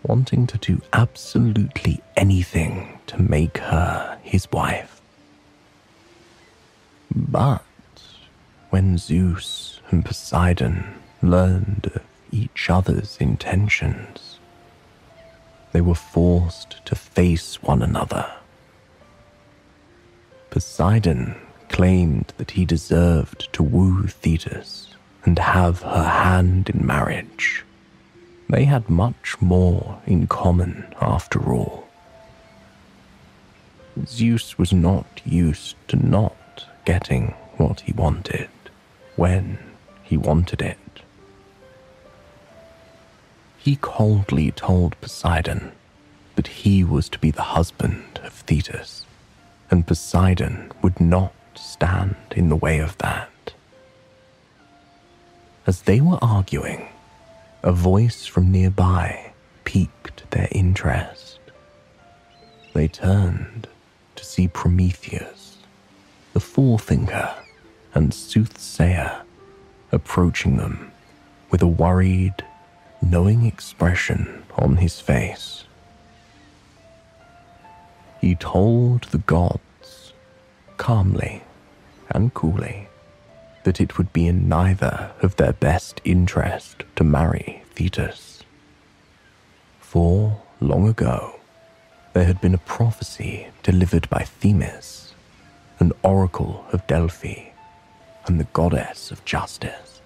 wanting 0.02 0.46
to 0.46 0.56
do 0.56 0.80
absolutely 0.94 2.00
anything 2.16 2.98
to 3.08 3.20
make 3.20 3.58
her 3.58 4.18
his 4.30 4.50
wife. 4.52 5.00
But 7.12 7.64
when 8.70 8.96
Zeus 8.96 9.80
and 9.90 10.04
Poseidon 10.04 10.94
learned 11.20 11.90
of 11.92 12.02
each 12.30 12.70
other's 12.70 13.16
intentions, 13.18 14.38
they 15.72 15.80
were 15.80 15.96
forced 15.96 16.84
to 16.86 16.94
face 16.94 17.60
one 17.60 17.82
another. 17.82 18.30
Poseidon 20.50 21.34
claimed 21.68 22.32
that 22.36 22.52
he 22.52 22.64
deserved 22.64 23.52
to 23.52 23.64
woo 23.64 24.06
Thetis 24.06 24.94
and 25.24 25.38
have 25.40 25.82
her 25.82 26.08
hand 26.08 26.70
in 26.70 26.86
marriage. 26.86 27.64
They 28.48 28.64
had 28.64 28.88
much 28.88 29.40
more 29.40 30.00
in 30.06 30.28
common 30.28 30.94
after 31.00 31.52
all. 31.52 31.89
Zeus 34.06 34.56
was 34.58 34.72
not 34.72 35.20
used 35.24 35.76
to 35.88 35.96
not 35.96 36.66
getting 36.84 37.34
what 37.56 37.80
he 37.80 37.92
wanted 37.92 38.48
when 39.16 39.58
he 40.02 40.16
wanted 40.16 40.62
it. 40.62 40.78
He 43.58 43.76
coldly 43.76 44.50
told 44.52 45.00
Poseidon 45.00 45.72
that 46.36 46.46
he 46.46 46.82
was 46.82 47.08
to 47.10 47.18
be 47.18 47.30
the 47.30 47.42
husband 47.42 48.20
of 48.22 48.32
Thetis, 48.32 49.04
and 49.70 49.86
Poseidon 49.86 50.72
would 50.82 51.00
not 51.00 51.34
stand 51.54 52.16
in 52.34 52.48
the 52.48 52.56
way 52.56 52.78
of 52.78 52.96
that. 52.98 53.28
As 55.66 55.82
they 55.82 56.00
were 56.00 56.18
arguing, 56.22 56.88
a 57.62 57.72
voice 57.72 58.24
from 58.24 58.50
nearby 58.50 59.32
piqued 59.64 60.30
their 60.30 60.48
interest. 60.50 61.38
They 62.72 62.88
turned 62.88 63.68
see 64.30 64.46
Prometheus, 64.46 65.56
the 66.34 66.40
forethinker 66.40 67.34
and 67.94 68.14
soothsayer, 68.14 69.22
approaching 69.90 70.56
them 70.56 70.92
with 71.50 71.62
a 71.62 71.66
worried, 71.66 72.44
knowing 73.02 73.44
expression 73.44 74.44
on 74.56 74.76
his 74.76 75.00
face. 75.00 75.64
He 78.20 78.36
told 78.36 79.04
the 79.04 79.18
gods, 79.18 80.12
calmly 80.76 81.42
and 82.08 82.32
coolly, 82.32 82.86
that 83.64 83.80
it 83.80 83.98
would 83.98 84.12
be 84.12 84.28
in 84.28 84.48
neither 84.48 85.10
of 85.22 85.34
their 85.36 85.54
best 85.54 86.00
interest 86.04 86.84
to 86.94 87.02
marry 87.02 87.64
Thetis. 87.74 88.44
For 89.80 90.40
long 90.60 90.88
ago, 90.88 91.39
there 92.20 92.26
had 92.26 92.42
been 92.42 92.52
a 92.52 92.58
prophecy 92.58 93.46
delivered 93.62 94.06
by 94.10 94.22
Themis, 94.22 95.14
an 95.78 95.90
oracle 96.02 96.66
of 96.70 96.86
Delphi, 96.86 97.48
and 98.26 98.38
the 98.38 98.46
goddess 98.52 99.10
of 99.10 99.24
justice. 99.24 100.02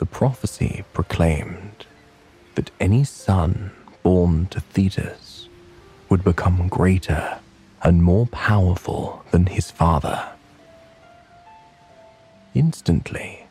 The 0.00 0.04
prophecy 0.04 0.84
proclaimed 0.92 1.86
that 2.56 2.70
any 2.78 3.04
son 3.04 3.70
born 4.02 4.48
to 4.48 4.60
Thetis 4.60 5.48
would 6.10 6.22
become 6.22 6.68
greater 6.68 7.38
and 7.80 8.02
more 8.02 8.26
powerful 8.26 9.24
than 9.30 9.46
his 9.46 9.70
father. 9.70 10.28
Instantly, 12.52 13.46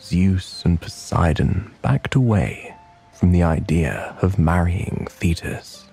Zeus 0.00 0.64
and 0.64 0.80
Poseidon 0.80 1.72
backed 1.82 2.14
away 2.14 2.76
from 3.12 3.32
the 3.32 3.42
idea 3.42 4.16
of 4.22 4.38
marrying 4.38 5.08
Thetis. 5.10 5.85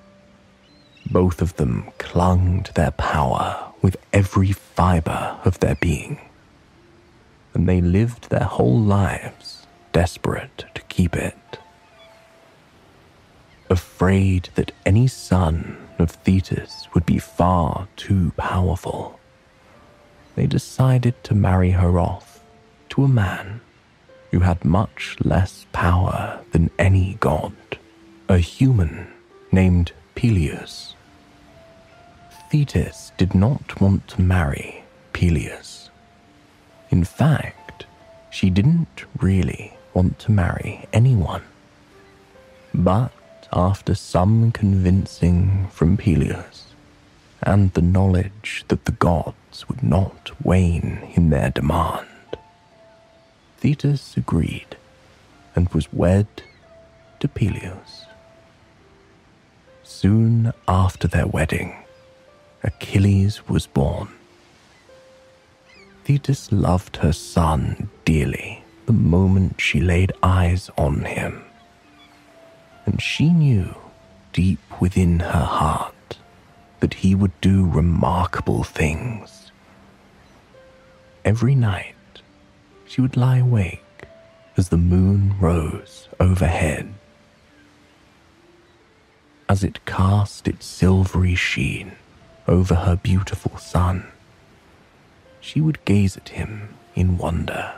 Both 1.09 1.41
of 1.41 1.55
them 1.57 1.91
clung 1.97 2.63
to 2.63 2.73
their 2.73 2.91
power 2.91 3.71
with 3.81 3.97
every 4.11 4.51
fiber 4.51 5.37
of 5.43 5.59
their 5.59 5.75
being, 5.75 6.19
and 7.53 7.67
they 7.67 7.81
lived 7.81 8.29
their 8.29 8.45
whole 8.45 8.79
lives 8.79 9.67
desperate 9.91 10.65
to 10.73 10.81
keep 10.83 11.15
it. 11.15 11.59
Afraid 13.69 14.49
that 14.55 14.71
any 14.85 15.07
son 15.07 15.77
of 15.99 16.11
Thetis 16.11 16.87
would 16.93 17.05
be 17.05 17.19
far 17.19 17.87
too 17.95 18.31
powerful, 18.37 19.19
they 20.35 20.47
decided 20.47 21.21
to 21.23 21.35
marry 21.35 21.71
her 21.71 21.99
off 21.99 22.39
to 22.89 23.03
a 23.03 23.07
man 23.07 23.61
who 24.31 24.39
had 24.39 24.65
much 24.65 25.15
less 25.23 25.65
power 25.71 26.39
than 26.51 26.71
any 26.79 27.17
god, 27.19 27.53
a 28.27 28.37
human 28.37 29.07
named 29.51 29.91
Peleus. 30.15 30.95
Thetis 32.49 33.11
did 33.17 33.33
not 33.33 33.81
want 33.81 34.07
to 34.09 34.21
marry 34.21 34.83
Peleus. 35.11 35.89
In 36.89 37.03
fact, 37.03 37.85
she 38.29 38.49
didn't 38.49 39.05
really 39.19 39.73
want 39.93 40.19
to 40.19 40.31
marry 40.31 40.87
anyone. 40.93 41.41
But 42.73 43.11
after 43.51 43.95
some 43.95 44.51
convincing 44.51 45.67
from 45.71 45.97
Peleus, 45.97 46.65
and 47.41 47.73
the 47.73 47.81
knowledge 47.81 48.63
that 48.69 48.85
the 48.85 48.91
gods 48.93 49.67
would 49.67 49.83
not 49.83 50.31
wane 50.43 50.99
in 51.15 51.29
their 51.29 51.49
demand, 51.49 52.07
Thetis 53.57 54.15
agreed 54.17 54.77
and 55.55 55.69
was 55.69 55.91
wed 55.93 56.27
to 57.19 57.27
Peleus. 57.27 58.02
Soon 60.03 60.51
after 60.67 61.07
their 61.07 61.27
wedding, 61.27 61.73
Achilles 62.61 63.47
was 63.47 63.67
born. 63.67 64.09
Thetis 66.03 66.51
loved 66.51 66.97
her 66.97 67.13
son 67.13 67.89
dearly 68.03 68.65
the 68.85 68.91
moment 68.91 69.61
she 69.61 69.79
laid 69.79 70.11
eyes 70.21 70.69
on 70.77 71.05
him. 71.05 71.45
And 72.85 73.01
she 73.01 73.29
knew 73.29 73.73
deep 74.33 74.59
within 74.81 75.21
her 75.21 75.45
heart 75.45 76.17
that 76.81 76.95
he 76.95 77.15
would 77.15 77.39
do 77.39 77.65
remarkable 77.65 78.65
things. 78.65 79.53
Every 81.23 81.55
night, 81.55 81.95
she 82.85 82.99
would 82.99 83.15
lie 83.15 83.37
awake 83.37 84.03
as 84.57 84.67
the 84.67 84.75
moon 84.75 85.39
rose 85.39 86.09
overhead. 86.19 86.93
As 89.53 89.63
it 89.63 89.85
cast 89.85 90.47
its 90.47 90.65
silvery 90.65 91.35
sheen 91.35 91.91
over 92.47 92.73
her 92.73 92.95
beautiful 92.95 93.55
son, 93.57 94.07
she 95.39 95.61
would 95.61 95.85
gaze 95.85 96.17
at 96.17 96.29
him 96.29 96.69
in 96.95 97.19
wonder, 97.19 97.75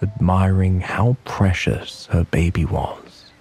admiring 0.00 0.82
how 0.82 1.16
precious 1.24 2.06
her 2.12 2.22
baby 2.22 2.64
was. 2.64 3.32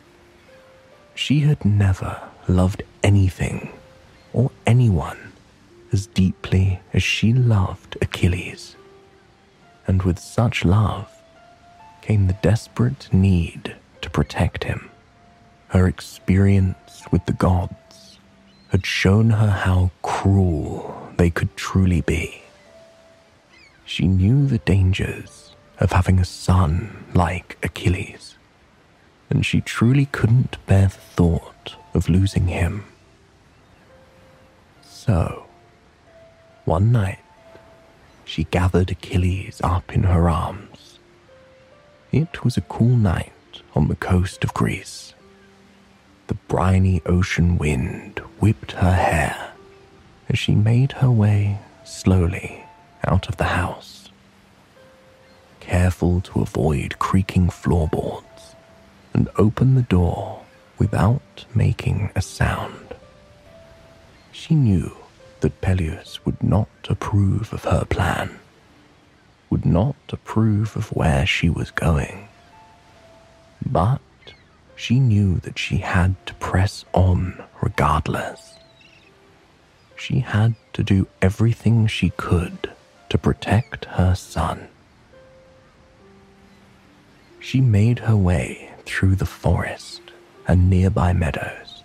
She 1.13 1.41
had 1.41 1.63
never 1.63 2.19
loved 2.47 2.81
anything 3.03 3.71
or 4.33 4.49
anyone 4.65 5.33
as 5.91 6.07
deeply 6.07 6.79
as 6.91 7.03
she 7.03 7.33
loved 7.33 7.99
Achilles. 8.01 8.75
And 9.85 10.01
with 10.01 10.17
such 10.17 10.65
love 10.65 11.07
came 12.01 12.25
the 12.25 12.39
desperate 12.41 13.13
need 13.13 13.75
to 14.01 14.09
protect 14.09 14.63
him. 14.63 14.89
Her 15.69 15.87
experience 15.87 17.03
with 17.11 17.25
the 17.25 17.33
gods 17.33 18.19
had 18.69 18.85
shown 18.85 19.31
her 19.31 19.49
how 19.49 19.91
cruel 20.01 21.11
they 21.17 21.29
could 21.29 21.55
truly 21.57 22.01
be. 22.01 22.43
She 23.85 24.07
knew 24.07 24.47
the 24.47 24.59
dangers 24.59 25.55
of 25.79 25.91
having 25.91 26.19
a 26.19 26.25
son 26.25 27.05
like 27.13 27.57
Achilles, 27.63 28.35
and 29.29 29.45
she 29.45 29.61
truly 29.61 30.05
couldn't 30.07 30.57
bear 30.67 30.87
the 30.87 30.93
thought 30.93 31.75
of 31.93 32.09
losing 32.09 32.47
him. 32.47 32.85
So, 34.83 35.45
one 36.65 36.91
night, 36.91 37.19
she 38.25 38.45
gathered 38.45 38.91
Achilles 38.91 39.61
up 39.63 39.93
in 39.93 40.03
her 40.03 40.29
arms. 40.29 40.99
It 42.11 42.43
was 42.43 42.57
a 42.57 42.61
cool 42.61 42.95
night 42.95 43.31
on 43.73 43.87
the 43.87 43.95
coast 43.95 44.43
of 44.43 44.53
Greece. 44.53 45.13
The 46.27 46.35
briny 46.47 47.01
ocean 47.05 47.57
wind 47.57 48.19
whipped 48.39 48.73
her 48.73 48.93
hair 48.93 49.51
as 50.29 50.37
she 50.37 50.53
made 50.55 50.93
her 50.93 51.09
way 51.09 51.59
slowly 51.85 52.65
out 53.05 53.29
of 53.29 53.37
the 53.37 53.45
house, 53.45 54.09
careful 55.61 56.19
to 56.21 56.41
avoid 56.41 56.99
creaking 56.99 57.49
floorboards 57.49 58.55
and 59.13 59.29
open 59.37 59.75
the 59.75 59.83
door 59.83 60.41
without 60.77 61.45
making 61.55 62.11
a 62.15 62.21
sound. 62.21 62.95
She 64.31 64.53
knew 64.53 64.95
that 65.39 65.61
Peleus 65.61 66.25
would 66.25 66.43
not 66.43 66.69
approve 66.89 67.53
of 67.53 67.63
her 67.63 67.85
plan, 67.85 68.37
would 69.49 69.65
not 69.65 69.95
approve 70.09 70.75
of 70.75 70.89
where 70.89 71.25
she 71.25 71.49
was 71.49 71.71
going. 71.71 72.27
But 73.65 74.01
she 74.77 74.99
knew 74.99 75.39
that 75.39 75.57
she 75.57 75.77
had 75.77 76.15
to 76.27 76.33
press 76.35 76.85
on 76.93 77.43
regardless. 77.61 78.53
She 79.95 80.19
had 80.19 80.55
to 80.73 80.83
do 80.83 81.07
everything 81.19 81.87
she 81.87 82.11
could 82.11 82.69
to 83.09 83.17
protect 83.17 83.85
her 83.85 84.13
son. 84.13 84.67
She 87.39 87.59
made 87.59 87.99
her 87.99 88.15
way 88.15 88.69
through 88.85 89.15
the 89.15 89.25
forest 89.25 90.01
and 90.47 90.69
nearby 90.69 91.11
meadows. 91.11 91.83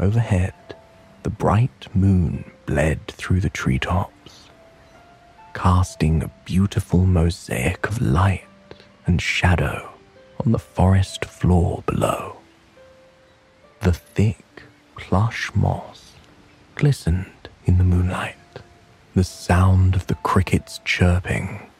Overhead, 0.00 0.54
the 1.22 1.30
bright 1.30 1.88
moon 1.94 2.50
bled 2.66 3.06
through 3.06 3.40
the 3.40 3.48
treetops, 3.48 4.48
casting 5.54 6.22
a 6.22 6.30
beautiful 6.44 7.06
mosaic 7.06 7.86
of 7.86 8.02
light 8.02 8.42
and 9.06 9.22
shadow 9.22 9.93
on 10.40 10.52
the 10.52 10.58
forest 10.58 11.24
floor 11.24 11.82
below. 11.86 12.36
The 13.80 13.92
thick, 13.92 14.44
plush 14.96 15.50
moss 15.54 16.12
glistened 16.74 17.48
in 17.66 17.78
the 17.78 17.84
moonlight. 17.84 18.36
The 19.14 19.24
sound 19.24 19.94
of 19.94 20.06
the 20.06 20.16
crickets 20.16 20.80
chirping 20.84 21.70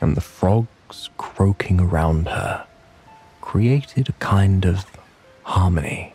and 0.00 0.16
the 0.16 0.20
frogs 0.20 1.10
croaking 1.18 1.80
around 1.80 2.28
her 2.28 2.66
created 3.40 4.08
a 4.08 4.12
kind 4.12 4.64
of 4.64 4.86
harmony, 5.42 6.14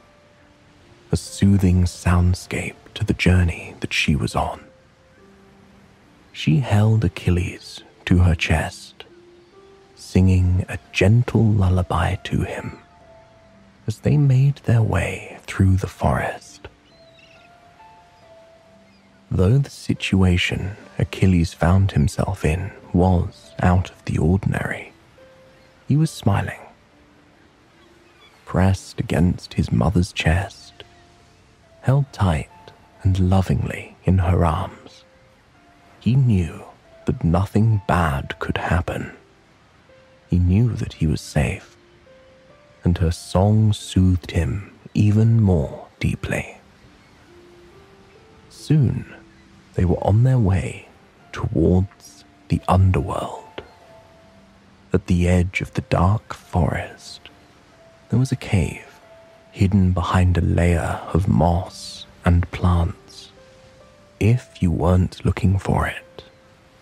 a 1.11 1.17
soothing 1.17 1.83
soundscape 1.83 2.75
to 2.93 3.03
the 3.03 3.13
journey 3.13 3.75
that 3.81 3.91
she 3.91 4.15
was 4.15 4.35
on. 4.35 4.63
She 6.31 6.59
held 6.59 7.03
Achilles 7.03 7.83
to 8.05 8.19
her 8.19 8.35
chest, 8.35 8.94
singing 10.15 10.63
a 10.69 10.79
gentle 10.93 11.43
lullaby 11.43 12.15
to 12.23 12.43
him 12.43 12.79
as 13.85 13.99
they 13.99 14.15
made 14.15 14.55
their 14.63 14.81
way 14.81 15.37
through 15.41 15.75
the 15.75 15.87
forest. 15.87 16.69
Though 19.29 19.57
the 19.57 19.69
situation 19.69 20.77
Achilles 20.97 21.53
found 21.53 21.91
himself 21.91 22.45
in 22.45 22.71
was 22.93 23.51
out 23.61 23.89
of 23.89 24.05
the 24.05 24.17
ordinary, 24.17 24.93
he 25.85 25.97
was 25.97 26.11
smiling. 26.11 26.61
Pressed 28.45 29.01
against 29.01 29.55
his 29.55 29.69
mother's 29.69 30.13
chest, 30.13 30.85
held 31.81 32.05
tight 32.13 32.71
and 33.03 33.29
lovingly 33.29 33.97
in 34.05 34.19
her 34.19 34.45
arms, 34.45 35.03
he 35.99 36.15
knew 36.15 36.63
that 37.05 37.25
nothing 37.25 37.81
bad 37.85 38.39
could 38.39 38.55
happen. 38.55 39.11
He 40.29 40.39
knew 40.39 40.73
that 40.73 40.93
he 40.93 41.07
was 41.07 41.21
safe, 41.21 41.75
and 42.83 42.97
her 42.97 43.11
song 43.11 43.73
soothed 43.73 44.31
him 44.31 44.73
even 44.93 45.41
more 45.41 45.87
deeply. 45.99 46.57
Soon, 48.49 49.13
they 49.75 49.85
were 49.85 50.03
on 50.03 50.23
their 50.23 50.39
way 50.39 50.87
towards 51.31 52.23
the 52.47 52.61
underworld. 52.67 53.61
At 54.93 55.07
the 55.07 55.27
edge 55.27 55.61
of 55.61 55.73
the 55.73 55.81
dark 55.81 56.33
forest, 56.33 57.29
there 58.09 58.19
was 58.19 58.31
a 58.31 58.37
cave 58.37 58.99
hidden 59.51 59.91
behind 59.91 60.37
a 60.37 60.41
layer 60.41 60.99
of 61.13 61.27
moss 61.27 62.05
and 62.25 62.49
plants. 62.51 63.31
If 64.19 64.61
you 64.61 64.71
weren't 64.71 65.23
looking 65.25 65.57
for 65.59 65.87
it, 65.87 66.23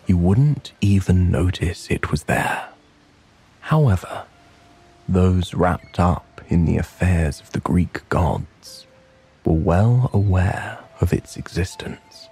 you 0.06 0.16
wouldn't 0.16 0.72
even 0.80 1.30
notice 1.30 1.90
it 1.90 2.10
was 2.10 2.24
there. 2.24 2.68
However, 3.68 4.24
those 5.08 5.54
wrapped 5.54 5.98
up 5.98 6.42
in 6.48 6.66
the 6.66 6.76
affairs 6.76 7.40
of 7.40 7.52
the 7.52 7.60
Greek 7.60 8.06
gods 8.10 8.86
were 9.42 9.54
well 9.54 10.10
aware 10.12 10.80
of 11.00 11.14
its 11.14 11.38
existence. 11.38 12.28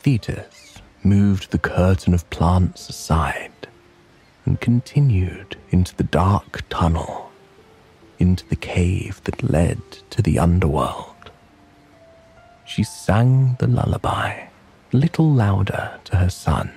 Thetis 0.00 0.74
moved 1.02 1.50
the 1.50 1.58
curtain 1.58 2.12
of 2.12 2.28
plants 2.28 2.90
aside 2.90 3.68
and 4.44 4.60
continued 4.60 5.56
into 5.70 5.96
the 5.96 6.04
dark 6.04 6.62
tunnel, 6.68 7.30
into 8.18 8.46
the 8.48 8.56
cave 8.56 9.22
that 9.24 9.42
led 9.42 9.80
to 10.10 10.20
the 10.20 10.38
underworld. 10.38 11.30
She 12.66 12.82
sang 12.84 13.56
the 13.58 13.68
lullaby 13.68 14.48
a 14.92 14.96
little 14.96 15.32
louder 15.32 15.98
to 16.04 16.16
her 16.16 16.28
son, 16.28 16.72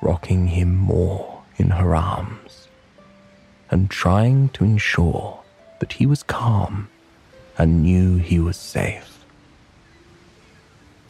rocking 0.00 0.48
him 0.48 0.76
more 0.76 1.42
in 1.56 1.70
her 1.70 1.94
arms 1.94 2.68
and 3.70 3.90
trying 3.90 4.48
to 4.50 4.64
ensure 4.64 5.40
that 5.78 5.94
he 5.94 6.06
was 6.06 6.22
calm 6.22 6.88
and 7.58 7.82
knew 7.82 8.16
he 8.16 8.38
was 8.38 8.56
safe. 8.56 9.24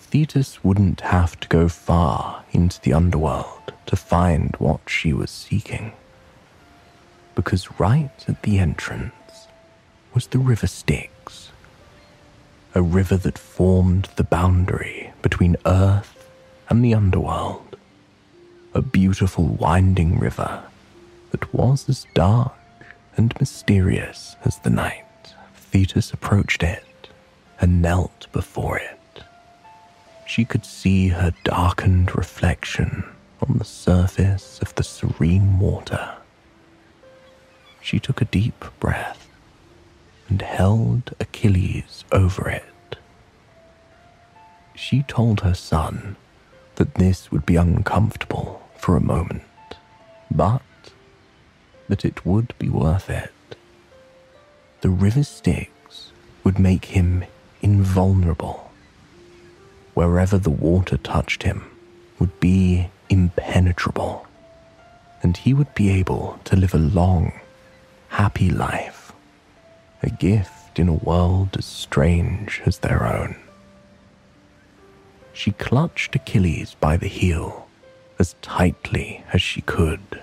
Thetis 0.00 0.64
wouldn't 0.64 1.02
have 1.02 1.38
to 1.40 1.48
go 1.48 1.68
far 1.68 2.44
into 2.50 2.80
the 2.80 2.92
underworld 2.92 3.72
to 3.86 3.96
find 3.96 4.54
what 4.58 4.80
she 4.88 5.12
was 5.12 5.30
seeking, 5.30 5.92
because 7.34 7.80
right 7.80 8.24
at 8.26 8.42
the 8.42 8.58
entrance 8.58 9.46
was 10.12 10.26
the 10.26 10.38
river 10.38 10.66
Styx, 10.66 11.52
a 12.74 12.82
river 12.82 13.16
that 13.16 13.38
formed 13.38 14.08
the 14.16 14.24
boundary 14.24 15.12
between 15.22 15.56
Earth 15.64 16.28
and 16.68 16.84
the 16.84 16.94
underworld, 16.94 17.69
a 18.72 18.82
beautiful 18.82 19.44
winding 19.46 20.18
river 20.18 20.62
that 21.30 21.52
was 21.52 21.88
as 21.88 22.06
dark 22.14 22.52
and 23.16 23.34
mysterious 23.40 24.36
as 24.44 24.58
the 24.60 24.70
night. 24.70 25.04
Thetis 25.54 26.12
approached 26.12 26.62
it 26.62 27.08
and 27.60 27.82
knelt 27.82 28.26
before 28.32 28.78
it. 28.78 28.96
she 30.26 30.44
could 30.44 30.64
see 30.64 31.08
her 31.08 31.32
darkened 31.42 32.16
reflection 32.16 33.02
on 33.42 33.58
the 33.58 33.64
surface 33.64 34.60
of 34.60 34.72
the 34.76 34.84
serene 34.84 35.58
water. 35.58 36.14
She 37.80 37.98
took 37.98 38.20
a 38.20 38.26
deep 38.26 38.64
breath 38.78 39.26
and 40.28 40.40
held 40.42 41.12
Achilles 41.18 42.04
over 42.12 42.48
it. 42.48 42.96
She 44.76 45.02
told 45.02 45.40
her 45.40 45.54
son 45.54 46.16
that 46.76 46.94
this 46.94 47.32
would 47.32 47.44
be 47.44 47.56
uncomfortable 47.56 48.59
for 48.80 48.96
a 48.96 49.00
moment, 49.00 49.42
but 50.30 50.62
that 51.88 52.04
it 52.04 52.24
would 52.24 52.54
be 52.58 52.68
worth 52.68 53.10
it. 53.10 53.32
The 54.80 54.88
river 54.88 55.22
Styx 55.22 56.12
would 56.44 56.58
make 56.58 56.86
him 56.86 57.24
invulnerable. 57.60 58.70
Wherever 59.92 60.38
the 60.38 60.50
water 60.50 60.96
touched 60.96 61.42
him 61.42 61.64
would 62.18 62.40
be 62.40 62.88
impenetrable, 63.10 64.26
and 65.22 65.36
he 65.36 65.52
would 65.52 65.74
be 65.74 65.90
able 65.90 66.40
to 66.44 66.56
live 66.56 66.72
a 66.72 66.78
long, 66.78 67.38
happy 68.08 68.50
life, 68.50 69.12
a 70.02 70.08
gift 70.08 70.78
in 70.78 70.88
a 70.88 70.94
world 70.94 71.56
as 71.58 71.66
strange 71.66 72.62
as 72.64 72.78
their 72.78 73.04
own. 73.06 73.36
She 75.34 75.52
clutched 75.52 76.14
Achilles 76.14 76.76
by 76.80 76.96
the 76.96 77.08
heel 77.08 77.66
as 78.20 78.36
tightly 78.42 79.24
as 79.32 79.40
she 79.40 79.62
could. 79.62 80.20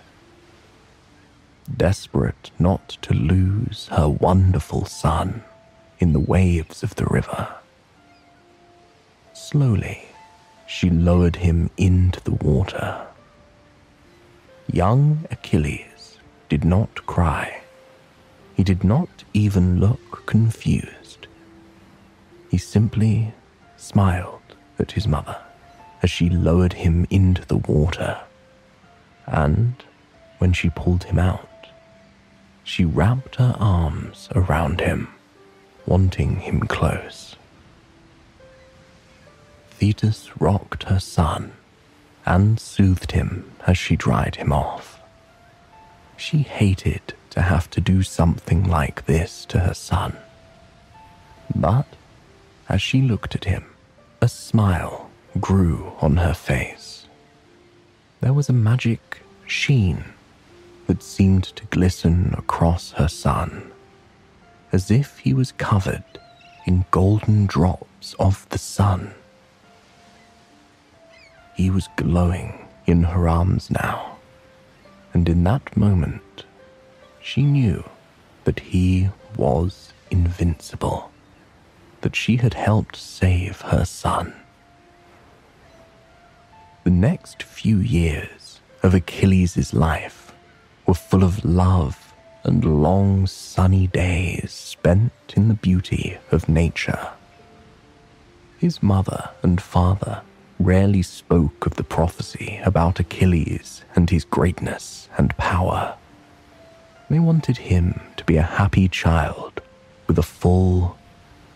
Desperate 1.76 2.52
not 2.60 2.90
to 3.02 3.12
lose 3.16 3.88
her 3.88 4.08
wonderful 4.08 4.86
son 4.86 5.44
in 5.98 6.14
the 6.14 6.20
waves 6.20 6.84
of 6.84 6.94
the 6.94 7.08
river. 7.08 7.48
Slowly, 9.34 10.04
she 10.68 10.92
lowered 10.92 11.38
him 11.38 11.72
into 11.76 12.22
the 12.22 12.36
water. 12.36 13.08
Young 14.72 15.26
Achilles 15.32 16.20
did 16.50 16.64
not 16.64 17.08
cry. 17.08 17.62
He 18.56 18.64
did 18.64 18.84
not 18.84 19.24
even 19.34 19.80
look 19.80 20.28
confused. 20.28 21.26
He 22.52 22.60
simply 22.60 23.34
smiled 23.76 24.56
at 24.78 24.92
his 24.92 25.08
mother 25.08 25.38
as 26.02 26.10
she 26.10 26.30
lowered 26.30 26.74
him 26.74 27.06
into 27.10 27.46
the 27.46 27.58
water. 27.58 28.20
And 29.26 29.76
when 30.38 30.54
she 30.54 30.70
pulled 30.70 31.06
him 31.06 31.20
out, 31.20 31.68
she 32.64 32.86
wrapped 32.86 33.38
her 33.38 33.56
arms 33.60 34.30
around 34.36 34.82
him, 34.82 35.08
wanting 35.86 36.38
him 36.42 36.62
close. 36.62 37.36
Thetis 39.72 40.30
rocked 40.40 40.84
her 40.84 41.00
son 41.00 41.54
and 42.26 42.60
soothed 42.60 43.14
him 43.14 43.52
as 43.66 43.78
she 43.78 43.96
dried 43.96 44.36
him 44.36 44.52
off. 44.52 45.00
She 46.18 46.40
hated 46.40 47.14
to 47.30 47.42
have 47.42 47.70
to 47.70 47.82
do 47.82 48.04
something 48.04 48.64
like 48.64 49.06
this 49.06 49.46
to 49.46 49.60
her 49.60 49.74
son. 49.74 50.18
But 51.56 51.86
as 52.68 52.82
she 52.82 53.02
looked 53.02 53.36
at 53.36 53.46
him, 53.46 53.66
a 54.20 54.28
smile 54.28 55.07
grew 55.38 55.94
on 56.00 56.18
her 56.18 56.34
face. 56.34 57.08
There 58.22 58.34
was 58.34 58.50
a 58.50 58.54
magic 58.54 59.22
sheen 59.46 60.04
that 60.88 61.04
seemed 61.04 61.44
to 61.44 61.66
glisten 61.66 62.34
across 62.38 62.92
her 62.92 63.08
son, 63.08 63.72
as 64.72 64.90
if 64.90 65.20
he 65.20 65.34
was 65.34 65.52
covered 65.54 66.04
in 66.66 66.86
golden 66.92 67.46
drops 67.46 68.16
of 68.20 68.48
the 68.50 68.58
sun. 68.58 69.14
He 71.56 71.70
was 71.70 71.90
glowing 71.96 72.68
in 72.86 73.04
her 73.04 73.28
arms 73.28 73.70
now, 73.70 74.18
and 75.14 75.28
in 75.28 75.44
that 75.44 75.76
moment, 75.76 76.44
she 77.22 77.44
knew 77.44 77.84
that 78.44 78.60
he 78.60 79.10
was 79.36 79.94
invincible, 80.10 81.12
that 82.02 82.16
she 82.16 82.38
had 82.38 82.54
helped 82.54 82.96
save 82.96 83.62
her 83.62 83.86
son. 83.86 84.34
The 86.88 86.94
next 86.94 87.44
few 87.44 87.80
years 87.80 88.62
of 88.82 88.94
Achilles' 88.94 89.74
life 89.74 90.32
were 90.86 90.94
full 90.94 91.22
of 91.22 91.44
love 91.44 92.14
and 92.46 92.82
long 92.82 93.28
sunny 93.28 93.88
days 93.88 94.54
spent 94.54 95.12
in 95.36 95.50
the 95.50 95.54
beauty 95.54 96.18
of 96.32 96.48
nature. 96.48 97.10
His 98.58 98.82
mother 98.82 99.32
and 99.44 99.60
father 99.60 100.22
rarely 100.62 101.02
spoke 101.02 101.66
of 101.66 101.76
the 101.76 101.84
prophecy 101.84 102.62
about 102.64 103.02
Achilles 103.02 103.84
and 103.94 104.10
his 104.10 104.24
greatness 104.24 105.10
and 105.18 105.36
power. 105.36 105.98
They 107.10 107.20
wanted 107.20 107.58
him 107.58 108.00
to 108.16 108.24
be 108.24 108.38
a 108.38 108.54
happy 108.62 108.88
child 108.88 109.60
with 110.08 110.18
a 110.18 110.24
full, 110.24 110.98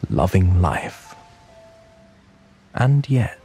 loving 0.09 0.61
life. 0.61 1.15
And 2.75 3.09
yet, 3.09 3.40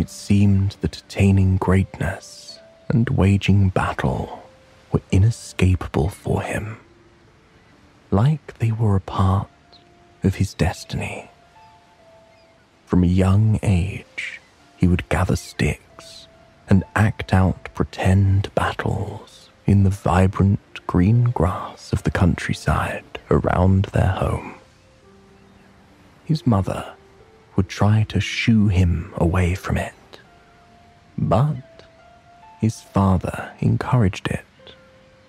it 0.00 0.08
seemed 0.08 0.76
that 0.80 0.96
attaining 0.96 1.58
greatness 1.58 2.58
and 2.88 3.10
waging 3.10 3.68
battle 3.68 4.42
were 4.90 5.02
inescapable 5.12 6.08
for 6.08 6.42
him, 6.42 6.78
like 8.10 8.58
they 8.58 8.72
were 8.72 8.96
a 8.96 9.00
part 9.00 9.48
of 10.24 10.36
his 10.36 10.54
destiny. 10.54 11.30
From 12.86 13.04
a 13.04 13.08
young 13.08 13.60
age, 13.62 14.40
he 14.78 14.88
would 14.88 15.08
gather 15.10 15.36
sticks 15.36 16.26
and 16.68 16.82
act 16.96 17.34
out 17.34 17.68
pretend 17.74 18.52
battles 18.54 19.50
in 19.66 19.84
the 19.84 19.90
vibrant 19.90 20.86
green 20.86 21.24
grass 21.24 21.92
of 21.92 22.02
the 22.04 22.10
countryside 22.10 23.04
around 23.30 23.84
their 23.86 24.12
home. 24.12 24.54
His 26.24 26.46
mother 26.46 26.94
would 27.56 27.68
try 27.68 28.04
to 28.08 28.20
shoo 28.20 28.68
him 28.68 29.12
away 29.16 29.54
from 29.54 29.76
it, 29.76 30.20
but 31.16 31.84
his 32.60 32.80
father 32.80 33.52
encouraged 33.60 34.28
it, 34.28 34.74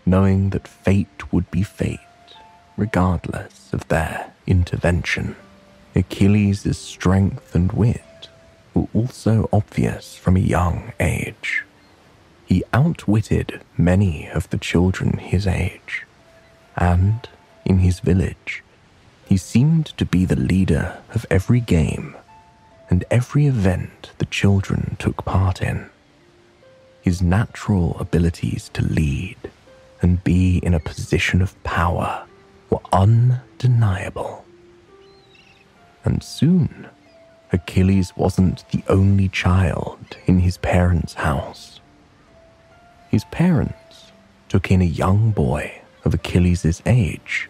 knowing 0.06 0.50
that 0.50 0.68
fate 0.68 1.32
would 1.32 1.50
be 1.52 1.64
fate 1.64 2.00
regardless 2.78 3.72
of 3.74 3.88
their 3.90 4.34
intervention. 4.48 5.36
Achilles' 5.96 6.78
strength 6.78 7.54
and 7.54 7.72
wit 7.72 8.30
were 8.74 8.88
also 8.94 9.50
obvious 9.52 10.16
from 10.16 10.36
a 10.36 10.40
young 10.40 10.94
age. 11.00 11.64
He 12.46 12.64
outwitted 12.74 13.62
many 13.78 14.28
of 14.28 14.50
the 14.50 14.58
children 14.58 15.18
his 15.18 15.46
age, 15.48 16.06
and 16.76 17.28
in 17.66 17.80
his 17.80 18.00
village, 18.00 18.64
he 19.32 19.38
seemed 19.38 19.86
to 19.86 20.04
be 20.04 20.26
the 20.26 20.36
leader 20.36 21.02
of 21.14 21.26
every 21.30 21.62
game 21.62 22.18
and 22.90 23.06
every 23.10 23.46
event 23.46 24.12
the 24.18 24.26
children 24.26 24.98
took 25.00 25.24
part 25.24 25.62
in. 25.62 25.90
His 27.02 27.22
natural 27.22 27.98
abilities 27.98 28.70
to 28.74 28.84
lead 28.84 29.38
and 30.02 30.22
be 30.26 30.58
in 30.58 30.74
a 30.74 30.82
position 30.82 31.42
of 31.42 31.64
power 31.64 32.26
were 32.70 32.82
undeniable. 32.92 34.44
And 36.04 36.22
soon, 36.22 36.90
Achilles 37.54 38.12
wasn't 38.18 38.70
the 38.72 38.84
only 38.90 39.30
child 39.30 40.18
in 40.26 40.40
his 40.40 40.58
parents' 40.58 41.14
house. 41.14 41.80
His 43.08 43.24
parents 43.32 44.12
took 44.50 44.70
in 44.70 44.82
a 44.82 44.96
young 45.02 45.32
boy 45.32 45.80
of 46.04 46.14
Achilles' 46.14 46.82
age 46.86 47.48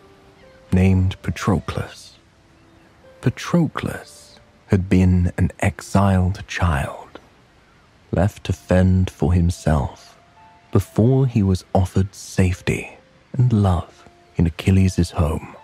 named 0.73 1.21
Patroclus. 1.21 2.13
Patroclus 3.21 4.39
had 4.67 4.89
been 4.89 5.31
an 5.37 5.51
exiled 5.59 6.43
child, 6.47 7.19
left 8.11 8.43
to 8.45 8.53
fend 8.53 9.09
for 9.09 9.33
himself 9.33 10.17
before 10.71 11.27
he 11.27 11.43
was 11.43 11.65
offered 11.75 12.15
safety 12.15 12.97
and 13.33 13.51
love 13.51 14.07
in 14.37 14.47
Achilles' 14.47 15.11
home. 15.11 15.55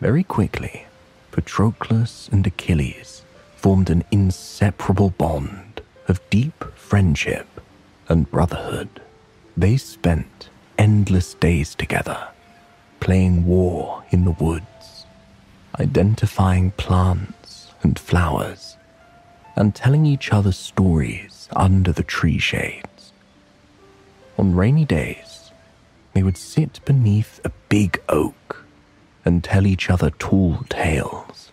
Very 0.00 0.24
quickly, 0.24 0.86
Patroclus 1.30 2.28
and 2.32 2.46
Achilles 2.46 3.22
formed 3.56 3.90
an 3.90 4.02
inseparable 4.10 5.10
bond 5.10 5.80
of 6.08 6.20
deep 6.30 6.64
friendship 6.74 7.46
and 8.08 8.30
brotherhood. 8.30 9.00
They 9.56 9.76
spent 9.76 10.48
endless 10.78 11.34
days 11.34 11.74
together, 11.74 12.28
playing 13.00 13.46
war 13.46 14.04
in 14.10 14.24
the 14.24 14.30
woods, 14.32 15.06
identifying 15.78 16.70
plants 16.72 17.72
and 17.82 17.98
flowers, 17.98 18.76
and 19.56 19.74
telling 19.74 20.06
each 20.06 20.32
other 20.32 20.52
stories 20.52 21.48
under 21.52 21.92
the 21.92 22.02
tree 22.02 22.38
shades. 22.38 23.12
On 24.38 24.54
rainy 24.54 24.84
days, 24.84 25.50
they 26.12 26.22
would 26.22 26.36
sit 26.36 26.80
beneath 26.84 27.40
a 27.44 27.52
big 27.68 28.00
oak 28.08 28.64
and 29.24 29.42
tell 29.42 29.66
each 29.66 29.90
other 29.90 30.10
tall 30.10 30.58
tales. 30.68 31.52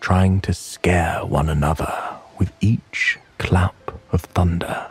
trying 0.00 0.40
to 0.40 0.54
scare 0.54 1.24
one 1.24 1.48
another 1.48 1.92
with 2.38 2.52
each 2.60 3.18
clap 3.36 3.74
of 4.12 4.22
thunder. 4.22 4.90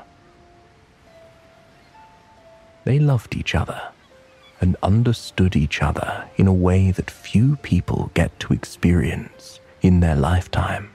They 2.83 2.99
loved 2.99 3.35
each 3.35 3.55
other 3.55 3.81
and 4.59 4.75
understood 4.81 5.55
each 5.55 5.81
other 5.81 6.27
in 6.37 6.47
a 6.47 6.53
way 6.53 6.91
that 6.91 7.11
few 7.11 7.57
people 7.57 8.11
get 8.13 8.39
to 8.39 8.53
experience 8.53 9.59
in 9.81 9.99
their 9.99 10.15
lifetime. 10.15 10.89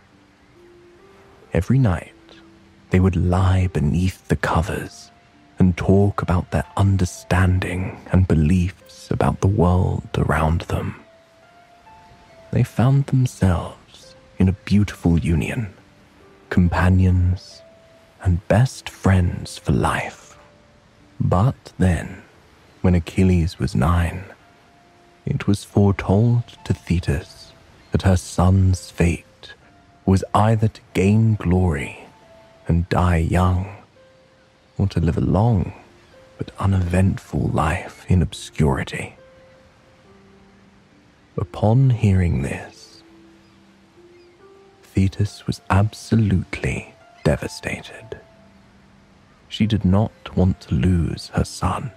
Every 1.52 1.78
night, 1.78 2.12
they 2.90 3.00
would 3.00 3.16
lie 3.16 3.68
beneath 3.68 4.28
the 4.28 4.36
covers 4.36 5.10
and 5.58 5.76
talk 5.76 6.22
about 6.22 6.50
their 6.50 6.66
understanding 6.76 8.00
and 8.10 8.26
beliefs 8.26 9.10
about 9.10 9.40
the 9.40 9.46
world 9.46 10.08
around 10.16 10.62
them. 10.62 10.96
They 12.52 12.64
found 12.64 13.06
themselves 13.06 14.14
in 14.38 14.48
a 14.48 14.58
beautiful 14.64 15.18
union, 15.18 15.72
companions 16.50 17.62
and 18.22 18.46
best 18.48 18.88
friends 18.88 19.56
for 19.56 19.72
life. 19.72 20.38
But 21.20 21.72
then, 21.78 22.22
when 22.82 22.96
Achilles 22.96 23.60
was 23.60 23.76
nine, 23.76 24.24
it 25.24 25.46
was 25.46 25.62
foretold 25.62 26.42
to 26.64 26.74
Thetis 26.74 27.52
that 27.92 28.02
her 28.02 28.16
son's 28.16 28.90
fate 28.90 29.54
was 30.04 30.24
either 30.34 30.66
to 30.66 30.80
gain 30.92 31.36
glory 31.36 32.06
and 32.66 32.88
die 32.88 33.18
young, 33.18 33.76
or 34.76 34.88
to 34.88 35.00
live 35.00 35.16
a 35.16 35.20
long 35.20 35.72
but 36.38 36.50
uneventful 36.58 37.50
life 37.52 38.04
in 38.08 38.20
obscurity. 38.20 39.14
Upon 41.36 41.90
hearing 41.90 42.42
this, 42.42 43.04
Thetis 44.82 45.46
was 45.46 45.60
absolutely 45.70 46.94
devastated. 47.22 48.18
She 49.48 49.66
did 49.66 49.84
not 49.84 50.36
want 50.36 50.60
to 50.62 50.74
lose 50.74 51.28
her 51.28 51.44
son 51.44 51.92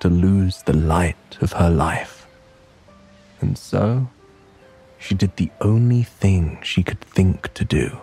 to 0.00 0.08
lose 0.08 0.62
the 0.62 0.76
light 0.76 1.38
of 1.40 1.52
her 1.52 1.70
life. 1.70 2.26
And 3.40 3.56
so, 3.56 4.08
she 4.98 5.14
did 5.14 5.36
the 5.36 5.50
only 5.60 6.02
thing 6.02 6.58
she 6.62 6.82
could 6.82 7.00
think 7.00 7.52
to 7.54 7.64
do. 7.64 8.00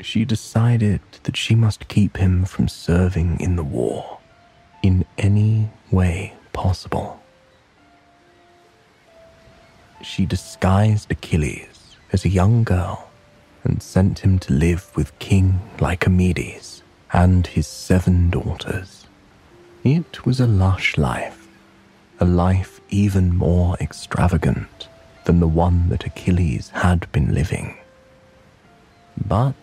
She 0.00 0.24
decided 0.24 1.00
that 1.24 1.36
she 1.36 1.54
must 1.56 1.88
keep 1.88 2.16
him 2.18 2.44
from 2.44 2.68
serving 2.68 3.40
in 3.40 3.56
the 3.56 3.64
war 3.64 4.18
in 4.82 5.04
any 5.16 5.70
way 5.90 6.34
possible. 6.52 7.20
She 10.02 10.24
disguised 10.24 11.10
Achilles 11.10 11.96
as 12.12 12.24
a 12.24 12.28
young 12.28 12.62
girl 12.62 13.10
and 13.64 13.82
sent 13.82 14.20
him 14.20 14.38
to 14.38 14.52
live 14.52 14.90
with 14.94 15.18
King 15.18 15.60
Lycomedes 15.78 16.82
and 17.12 17.46
his 17.46 17.66
seven 17.66 18.30
daughters. 18.30 18.97
It 19.84 20.26
was 20.26 20.40
a 20.40 20.46
lush 20.46 20.98
life, 20.98 21.46
a 22.18 22.24
life 22.24 22.80
even 22.90 23.36
more 23.36 23.76
extravagant 23.80 24.88
than 25.24 25.38
the 25.38 25.46
one 25.46 25.88
that 25.90 26.04
Achilles 26.04 26.70
had 26.70 27.10
been 27.12 27.32
living. 27.32 27.76
But 29.16 29.54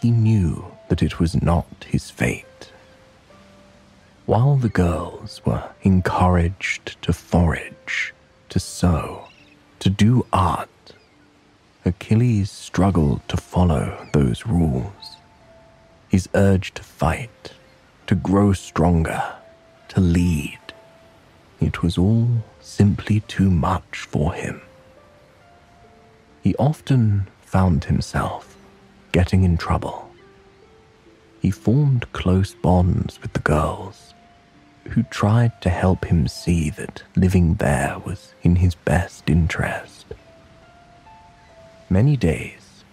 he 0.00 0.10
knew 0.10 0.72
that 0.88 1.02
it 1.02 1.20
was 1.20 1.40
not 1.40 1.86
his 1.88 2.10
fate. 2.10 2.72
While 4.26 4.56
the 4.56 4.68
girls 4.68 5.40
were 5.46 5.70
encouraged 5.82 7.00
to 7.02 7.12
forage, 7.12 8.12
to 8.48 8.58
sew, 8.58 9.28
to 9.78 9.88
do 9.88 10.26
art, 10.32 10.68
Achilles 11.84 12.50
struggled 12.50 13.20
to 13.28 13.36
follow 13.36 14.08
those 14.12 14.46
rules. 14.46 15.16
His 16.08 16.28
urge 16.34 16.74
to 16.74 16.82
fight 16.82 17.52
to 18.06 18.14
grow 18.14 18.52
stronger, 18.52 19.22
to 19.88 20.00
lead. 20.00 20.58
It 21.60 21.82
was 21.82 21.96
all 21.96 22.28
simply 22.60 23.20
too 23.20 23.50
much 23.50 23.98
for 24.08 24.32
him. 24.32 24.60
He 26.42 26.56
often 26.56 27.28
found 27.40 27.84
himself 27.84 28.56
getting 29.12 29.44
in 29.44 29.56
trouble. 29.56 30.10
He 31.40 31.50
formed 31.50 32.12
close 32.12 32.54
bonds 32.54 33.20
with 33.20 33.32
the 33.32 33.40
girls, 33.40 34.14
who 34.88 35.02
tried 35.04 35.60
to 35.62 35.70
help 35.70 36.04
him 36.04 36.26
see 36.26 36.70
that 36.70 37.02
living 37.14 37.54
there 37.54 37.96
was 38.04 38.34
in 38.42 38.56
his 38.56 38.74
best 38.74 39.30
interest. 39.30 40.06
Many 41.88 42.16
days, 42.16 42.84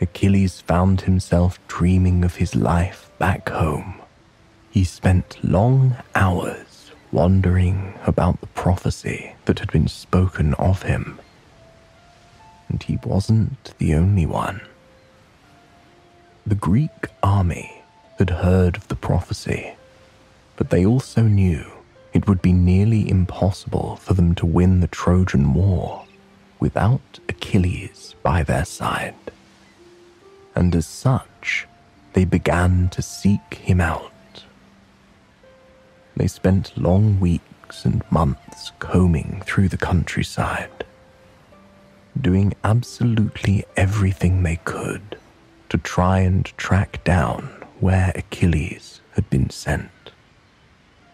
Achilles 0.00 0.60
found 0.60 1.02
himself 1.02 1.58
dreaming 1.66 2.24
of 2.24 2.36
his 2.36 2.54
life 2.54 3.10
back 3.18 3.48
home 3.48 4.00
he 4.74 4.82
spent 4.82 5.38
long 5.44 5.94
hours 6.16 6.90
wondering 7.12 7.94
about 8.06 8.40
the 8.40 8.46
prophecy 8.48 9.32
that 9.44 9.60
had 9.60 9.70
been 9.70 9.86
spoken 9.86 10.52
of 10.54 10.82
him. 10.82 11.20
And 12.68 12.82
he 12.82 12.98
wasn't 13.04 13.72
the 13.78 13.94
only 13.94 14.26
one. 14.26 14.60
The 16.44 16.56
Greek 16.56 17.06
army 17.22 17.84
had 18.18 18.30
heard 18.30 18.76
of 18.76 18.88
the 18.88 18.96
prophecy, 18.96 19.74
but 20.56 20.70
they 20.70 20.84
also 20.84 21.22
knew 21.22 21.64
it 22.12 22.26
would 22.26 22.42
be 22.42 22.52
nearly 22.52 23.08
impossible 23.08 23.94
for 24.02 24.14
them 24.14 24.34
to 24.34 24.44
win 24.44 24.80
the 24.80 24.88
Trojan 24.88 25.54
War 25.54 26.04
without 26.58 27.20
Achilles 27.28 28.16
by 28.24 28.42
their 28.42 28.64
side. 28.64 29.14
And 30.56 30.74
as 30.74 30.86
such, 30.86 31.68
they 32.14 32.24
began 32.24 32.88
to 32.88 33.02
seek 33.02 33.54
him 33.54 33.80
out 33.80 34.10
they 36.16 36.26
spent 36.26 36.76
long 36.76 37.18
weeks 37.20 37.84
and 37.84 38.02
months 38.10 38.72
combing 38.78 39.42
through 39.46 39.68
the 39.68 39.76
countryside, 39.76 40.84
doing 42.20 42.54
absolutely 42.62 43.64
everything 43.76 44.42
they 44.42 44.56
could 44.64 45.18
to 45.68 45.78
try 45.78 46.20
and 46.20 46.46
track 46.56 47.02
down 47.04 47.42
where 47.80 48.12
Achilles 48.14 49.00
had 49.12 49.28
been 49.30 49.50
sent. 49.50 49.90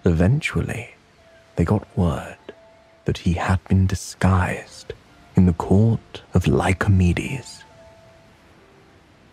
Eventually, 0.04 0.94
they 1.56 1.64
got 1.64 1.96
word 1.96 2.36
that 3.04 3.18
he 3.18 3.34
had 3.34 3.62
been 3.64 3.86
disguised 3.86 4.92
in 5.36 5.46
the 5.46 5.52
court 5.54 6.22
of 6.34 6.44
Lycomedes. 6.44 7.62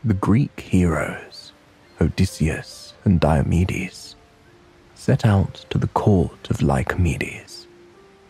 The 0.03 0.13
Greek 0.13 0.59
heroes, 0.59 1.51
Odysseus 1.99 2.93
and 3.03 3.19
Diomedes, 3.19 4.06
set 5.07 5.25
out 5.25 5.65
to 5.69 5.77
the 5.77 5.93
court 6.03 6.49
of 6.49 6.57
Lycomedes 6.57 7.65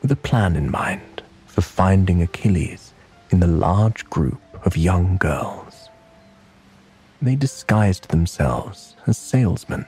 with 0.04 0.12
a 0.12 0.16
plan 0.16 0.56
in 0.56 0.70
mind 0.70 1.24
for 1.48 1.62
finding 1.62 2.22
Achilles 2.22 2.94
in 3.32 3.40
the 3.40 3.48
large 3.48 4.08
group 4.12 4.40
of 4.64 4.78
young 4.78 5.18
girls. 5.18 5.90
They 7.20 7.36
disguised 7.36 8.10
themselves 8.10 8.96
as 9.08 9.18
salesmen 9.18 9.88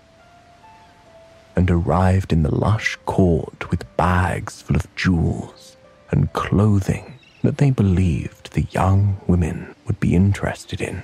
and 1.56 1.70
arrived 1.70 2.34
in 2.34 2.42
the 2.42 2.56
lush 2.56 2.98
court 3.06 3.70
with 3.70 3.96
bags 3.96 4.64
full 4.64 4.76
of 4.76 4.96
jewels 4.96 5.78
and 6.10 6.34
clothing 6.34 7.20
that 7.44 7.60
they 7.60 7.70
believed 7.70 8.54
the 8.54 8.66
young 8.72 9.22
women 9.28 9.76
would 9.86 10.00
be 10.00 10.16
interested 10.16 10.82
in. 10.82 11.04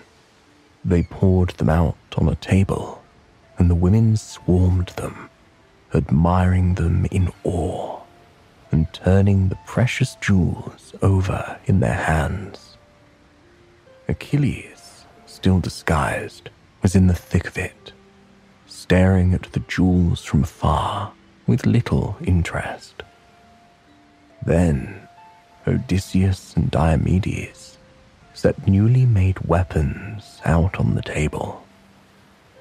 They 0.84 1.04
poured 1.04 1.52
them 1.52 1.70
out 1.70 1.96
on 2.18 2.28
a 2.28 2.34
table, 2.34 3.04
and 3.60 3.70
the 3.70 3.76
women 3.76 4.18
swarmed 4.18 4.88
them 4.98 5.30
admiring 5.96 6.76
them 6.76 7.06
in 7.12 7.32
awe 7.44 8.00
and 8.72 8.92
turning 8.94 9.50
the 9.50 9.58
precious 9.66 10.16
jewels 10.16 10.94
over 11.02 11.58
in 11.66 11.80
their 11.80 11.94
hands. 11.94 12.78
Achilles, 14.08 15.06
still 15.26 15.60
disguised, 15.60 16.50
was 16.82 16.96
in 16.96 17.08
the 17.08 17.16
thick 17.16 17.48
of 17.48 17.58
it, 17.58 17.94
staring 18.68 19.34
at 19.34 19.44
the 19.54 19.62
jewels 19.62 20.24
from 20.24 20.44
afar 20.44 21.14
with 21.48 21.66
little 21.66 22.18
interest. 22.24 23.04
Then 24.46 25.08
Odysseus 25.66 26.56
and 26.56 26.70
Diomedes 26.70 27.78
set 28.34 28.68
newly 28.68 29.06
made 29.06 29.40
weapons 29.48 30.42
out 30.46 30.80
on 30.80 30.94
the 30.94 31.02
table. 31.02 31.66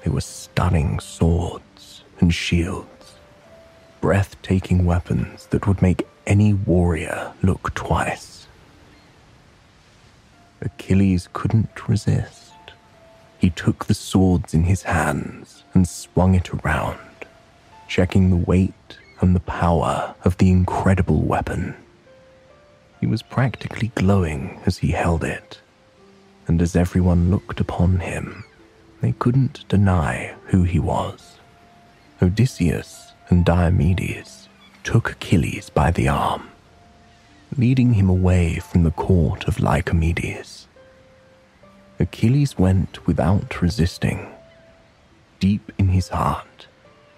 They 0.03 0.09
were 0.09 0.21
stunning 0.21 0.99
swords 0.99 2.03
and 2.19 2.33
shields 2.33 2.94
breathtaking 4.05 4.85
weapons 4.85 5.47
that 5.47 5.65
would 5.65 5.81
make 5.81 6.07
any 6.27 6.53
warrior 6.53 7.33
look 7.41 7.73
twice. 7.73 8.45
Achilles 10.61 11.27
couldn't 11.33 11.89
resist. 11.89 12.53
He 13.39 13.49
took 13.49 13.85
the 13.85 13.95
swords 13.95 14.53
in 14.53 14.65
his 14.65 14.83
hands 14.83 15.63
and 15.73 15.87
swung 15.87 16.35
it 16.35 16.51
around, 16.53 16.99
checking 17.87 18.29
the 18.29 18.45
weight 18.45 18.99
and 19.21 19.35
the 19.35 19.39
power 19.39 20.13
of 20.23 20.37
the 20.37 20.51
incredible 20.51 21.23
weapon. 21.23 21.73
He 22.99 23.07
was 23.07 23.23
practically 23.23 23.91
glowing 23.95 24.61
as 24.67 24.77
he 24.77 24.91
held 24.91 25.23
it, 25.23 25.61
and 26.45 26.61
as 26.61 26.75
everyone 26.75 27.31
looked 27.31 27.59
upon 27.59 28.01
him, 28.01 28.43
they 29.01 29.13
couldn't 29.13 29.67
deny 29.67 30.35
who 30.49 30.61
he 30.61 30.77
was. 30.77 31.39
Odysseus 32.21 33.04
and 33.29 33.45
Diomedes 33.45 34.47
took 34.83 35.11
Achilles 35.11 35.69
by 35.69 35.91
the 35.91 36.07
arm, 36.07 36.49
leading 37.57 37.93
him 37.93 38.09
away 38.09 38.59
from 38.59 38.83
the 38.83 38.91
court 38.91 39.47
of 39.47 39.57
Lycomedes. 39.57 40.67
Achilles 41.99 42.57
went 42.57 43.07
without 43.07 43.61
resisting. 43.61 44.27
Deep 45.39 45.71
in 45.77 45.89
his 45.89 46.09
heart, 46.09 46.67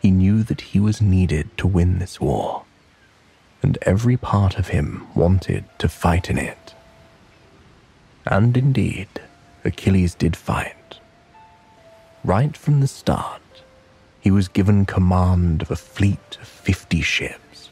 he 0.01 0.11
knew 0.11 0.43
that 0.43 0.61
he 0.61 0.79
was 0.79 1.01
needed 1.01 1.49
to 1.57 1.67
win 1.67 1.99
this 1.99 2.21
war, 2.21 2.63
and 3.61 3.77
every 3.81 4.15
part 4.17 4.57
of 4.57 4.69
him 4.69 5.07
wanted 5.15 5.65
to 5.79 5.89
fight 5.89 6.29
in 6.29 6.37
it. 6.37 6.73
And 8.25 8.55
indeed, 8.55 9.07
Achilles 9.65 10.13
did 10.13 10.35
fight. 10.35 10.99
Right 12.23 12.55
from 12.55 12.79
the 12.79 12.87
start, 12.87 13.41
he 14.27 14.31
was 14.31 14.49
given 14.49 14.85
command 14.85 15.61
of 15.61 15.71
a 15.71 15.75
fleet 15.77 16.37
of 16.41 16.47
50 16.49 16.99
ships. 16.99 17.69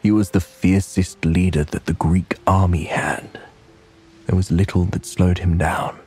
He 0.00 0.12
was 0.12 0.30
the 0.30 0.40
fiercest 0.40 1.24
leader 1.24 1.64
that 1.64 1.86
the 1.86 1.94
Greek 1.94 2.36
army 2.46 2.84
had. 2.84 3.40
There 4.26 4.36
was 4.36 4.52
little 4.52 4.84
that 4.84 5.04
slowed 5.04 5.38
him 5.38 5.58
down, 5.58 5.98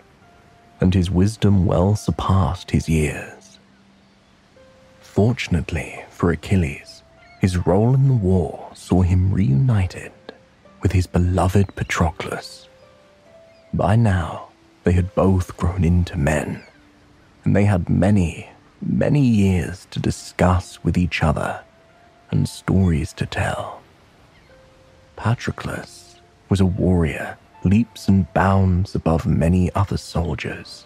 and 0.80 0.94
his 0.94 1.12
wisdom 1.12 1.66
well 1.66 1.98
surpassed 1.98 2.72
his 2.72 2.88
years. 2.88 3.60
Fortunately 5.02 6.06
for 6.12 6.32
Achilles, 6.32 7.04
his 7.42 7.58
role 7.68 7.94
in 7.94 8.08
the 8.08 8.14
war 8.14 8.70
saw 8.74 9.02
him 9.02 9.34
reunited 9.34 10.14
with 10.82 10.94
his 10.94 11.08
beloved 11.08 11.76
Patroclus. 11.76 12.70
By 13.74 13.98
now, 13.98 14.48
they 14.86 14.94
had 14.94 15.14
both 15.14 15.58
grown 15.58 15.84
into 15.84 16.16
men, 16.18 16.64
and 17.44 17.54
they 17.54 17.66
had 17.66 17.90
many, 17.90 18.50
many 18.82 19.22
years 19.22 19.88
to 19.92 20.00
discuss 20.00 20.84
with 20.84 20.98
each 20.98 21.24
other 21.24 21.62
and 22.32 22.48
stories 22.48 23.14
to 23.14 23.26
tell. 23.26 23.82
Patroclus 25.16 26.20
was 26.50 26.60
a 26.60 26.66
warrior 26.66 27.38
leaps 27.64 28.08
and 28.08 28.32
bounds 28.34 28.96
above 28.96 29.26
many 29.26 29.74
other 29.74 29.98
soldiers, 29.98 30.86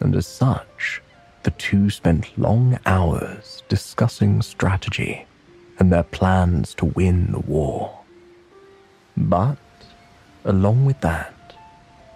and 0.00 0.14
as 0.14 0.26
such, 0.26 1.00
the 1.44 1.50
two 1.52 1.90
spent 1.90 2.36
long 2.38 2.78
hours 2.86 3.62
discussing 3.68 4.42
strategy 4.42 5.26
and 5.78 5.92
their 5.92 6.02
plans 6.02 6.74
to 6.74 6.84
win 6.84 7.32
the 7.32 7.40
war. 7.40 8.00
But, 9.16 9.58
along 10.44 10.84
with 10.84 11.00
that, 11.00 11.34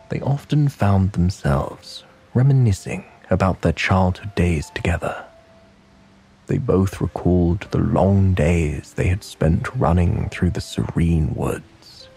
they 0.08 0.20
often 0.20 0.68
found 0.68 1.12
themselves 1.12 2.04
reminiscing 2.34 3.04
about 3.30 3.62
their 3.62 3.72
childhood 3.72 4.34
days 4.34 4.70
together. 4.70 5.24
They 6.46 6.58
both 6.58 7.00
recalled 7.00 7.68
the 7.70 7.78
long 7.78 8.32
days 8.32 8.94
they 8.94 9.08
had 9.08 9.22
spent 9.22 9.74
running 9.76 10.28
through 10.30 10.50
the 10.50 10.62
serene 10.62 11.34
woods, 11.34 12.08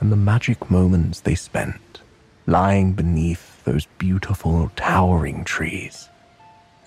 and 0.00 0.10
the 0.10 0.16
magic 0.16 0.70
moments 0.70 1.20
they 1.20 1.36
spent 1.36 2.00
lying 2.46 2.92
beneath 2.92 3.64
those 3.64 3.86
beautiful 3.96 4.70
towering 4.76 5.44
trees, 5.44 6.08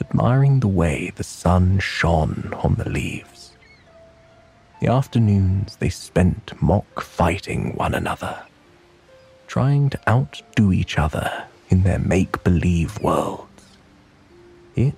admiring 0.01 0.59
the 0.59 0.67
way 0.67 1.11
the 1.15 1.23
sun 1.23 1.79
shone 1.79 2.53
on 2.63 2.75
the 2.75 2.89
leaves. 2.89 3.53
The 4.81 4.87
afternoons 4.87 5.77
they 5.77 5.89
spent 5.89 6.53
mock 6.61 7.01
fighting 7.01 7.73
one 7.75 7.95
another, 7.95 8.43
trying 9.47 9.89
to 9.91 9.99
outdo 10.09 10.71
each 10.71 10.99
other 10.99 11.45
in 11.69 11.83
their 11.83 11.99
make 11.99 12.43
believe 12.43 12.99
worlds. 13.01 13.77
It 14.75 14.95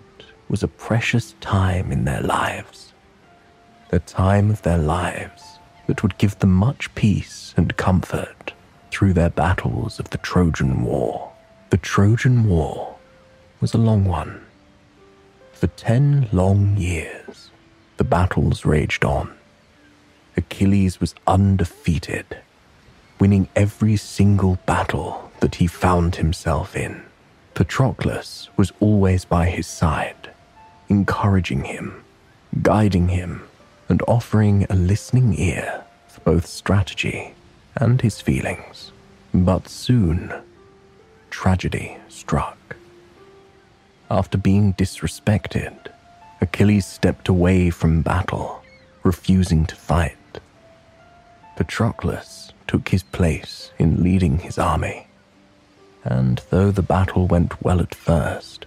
was 0.47 0.63
a 0.63 0.67
precious 0.67 1.35
time 1.41 1.91
in 1.91 2.05
their 2.05 2.21
lives, 2.21 2.93
the 3.89 3.99
time 3.99 4.49
of 4.49 4.61
their 4.61 4.77
lives 4.77 5.59
that 5.87 6.03
would 6.03 6.17
give 6.17 6.37
them 6.39 6.53
much 6.53 6.93
peace 6.95 7.53
and 7.57 7.77
comfort 7.77 8.53
through 8.91 9.13
their 9.13 9.29
battles 9.29 9.99
of 9.99 10.09
the 10.09 10.17
Trojan 10.19 10.83
War. 10.83 11.31
The 11.69 11.77
Trojan 11.77 12.47
War 12.47 12.95
was 13.61 13.73
a 13.73 13.77
long 13.77 14.05
one. 14.05 14.45
For 15.53 15.67
ten 15.67 16.29
long 16.31 16.77
years, 16.77 17.51
the 17.97 18.03
battles 18.03 18.65
raged 18.65 19.03
on. 19.03 19.33
Achilles 20.37 20.99
was 20.99 21.15
undefeated, 21.27 22.37
winning 23.19 23.49
every 23.55 23.97
single 23.97 24.57
battle 24.65 25.28
that 25.41 25.55
he 25.55 25.67
found 25.67 26.15
himself 26.15 26.75
in. 26.75 27.03
Patroclus 27.53 28.49
was 28.57 28.71
always 28.79 29.25
by 29.25 29.49
his 29.49 29.67
side, 29.67 30.29
encouraging 30.87 31.65
him, 31.65 32.03
guiding 32.61 33.09
him, 33.09 33.43
and 33.89 34.01
offering 34.07 34.65
a 34.69 34.75
listening 34.75 35.37
ear 35.37 35.83
for 36.07 36.21
both 36.21 36.45
strategy 36.45 37.33
and 37.75 38.01
his 38.01 38.21
feelings. 38.21 38.91
But 39.33 39.67
soon, 39.67 40.33
tragedy 41.29 41.97
struck. 42.07 42.75
After 44.09 44.37
being 44.37 44.73
disrespected, 44.73 45.75
Achilles 46.41 46.85
stepped 46.85 47.27
away 47.27 47.69
from 47.69 48.01
battle, 48.01 48.63
refusing 49.03 49.65
to 49.65 49.75
fight. 49.75 50.15
Patroclus 51.57 52.53
took 52.67 52.89
his 52.89 53.03
place 53.03 53.71
in 53.77 54.01
leading 54.01 54.39
his 54.39 54.57
army, 54.57 55.07
and 56.03 56.41
though 56.49 56.71
the 56.71 56.81
battle 56.81 57.27
went 57.27 57.61
well 57.61 57.79
at 57.79 57.93
first, 57.93 58.65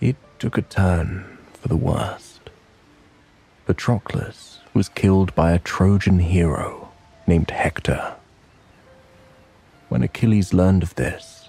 it 0.00 0.16
took 0.38 0.56
a 0.56 0.62
turn 0.62 1.38
for 1.52 1.68
the 1.68 1.76
worst. 1.76 2.50
Patroclus 3.66 4.58
was 4.72 4.88
killed 4.88 5.34
by 5.34 5.52
a 5.52 5.58
Trojan 5.58 6.18
hero 6.18 6.90
named 7.26 7.50
Hector. 7.50 8.14
When 9.88 10.02
Achilles 10.02 10.52
learned 10.52 10.82
of 10.82 10.94
this, 10.96 11.48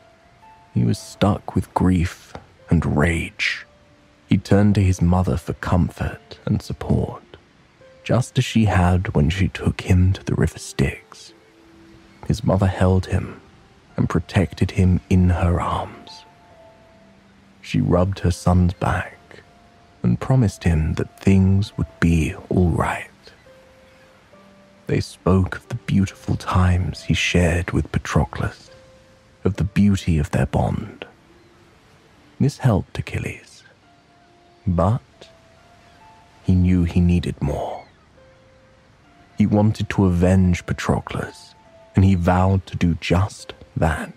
he 0.74 0.84
was 0.84 0.98
stuck 0.98 1.56
with 1.56 1.74
grief 1.74 2.34
and 2.70 2.98
rage. 2.98 3.66
He 4.28 4.38
turned 4.38 4.76
to 4.76 4.84
his 4.84 5.02
mother 5.02 5.38
for 5.38 5.54
comfort 5.54 6.40
and 6.46 6.62
support, 6.62 7.24
just 8.04 8.38
as 8.38 8.46
she 8.46 8.66
had 8.66 9.14
when 9.14 9.30
she 9.30 9.48
took 9.48 9.82
him 9.82 10.14
to 10.14 10.24
the 10.24 10.36
river 10.36 10.60
Styx. 10.60 11.34
His 12.28 12.44
mother 12.44 12.68
held 12.68 13.08
him 13.08 13.42
and 13.98 14.10
protected 14.10 14.72
him 14.72 15.00
in 15.10 15.30
her 15.30 15.60
arms. 15.60 16.26
She 17.62 17.82
rubbed 17.82 18.20
her 18.20 18.32
son's 18.32 18.74
back 18.74 19.18
and 20.04 20.20
promised 20.20 20.64
him 20.64 20.94
that 20.96 21.20
things 21.20 21.78
would 21.78 21.88
be 22.00 22.36
all 22.50 22.70
right. 22.70 23.10
They 24.88 25.00
spoke 25.00 25.56
of 25.58 25.68
the 25.70 25.76
beautiful 25.76 26.36
times 26.36 27.04
he 27.04 27.16
shared 27.16 27.72
with 27.72 27.92
Patroclus, 27.92 28.70
of 29.44 29.56
the 29.56 29.64
beauty 29.64 30.20
of 30.20 30.30
their 30.30 30.46
bond. 30.46 31.06
This 32.40 32.60
helped 32.60 33.00
Achilles, 33.00 33.64
but 34.68 35.02
he 36.44 36.54
knew 36.54 36.84
he 36.84 37.00
needed 37.00 37.42
more. 37.42 37.86
He 39.38 39.48
wanted 39.48 39.90
to 39.90 40.06
avenge 40.06 40.66
Patroclus, 40.66 41.56
and 41.96 42.06
he 42.06 42.14
vowed 42.14 42.66
to 42.68 42.76
do 42.76 42.94
just 42.96 43.54
that. 43.76 44.14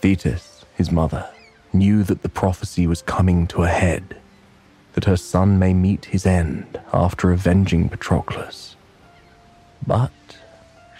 Thetis, 0.00 0.64
his 0.76 0.90
mother, 0.90 1.28
knew 1.72 2.02
that 2.04 2.22
the 2.22 2.28
prophecy 2.28 2.86
was 2.86 3.02
coming 3.02 3.46
to 3.48 3.62
a 3.62 3.68
head, 3.68 4.16
that 4.94 5.04
her 5.04 5.16
son 5.16 5.58
may 5.58 5.74
meet 5.74 6.06
his 6.06 6.24
end 6.24 6.80
after 6.92 7.30
avenging 7.32 7.88
Patroclus. 7.88 8.76
But 9.86 10.12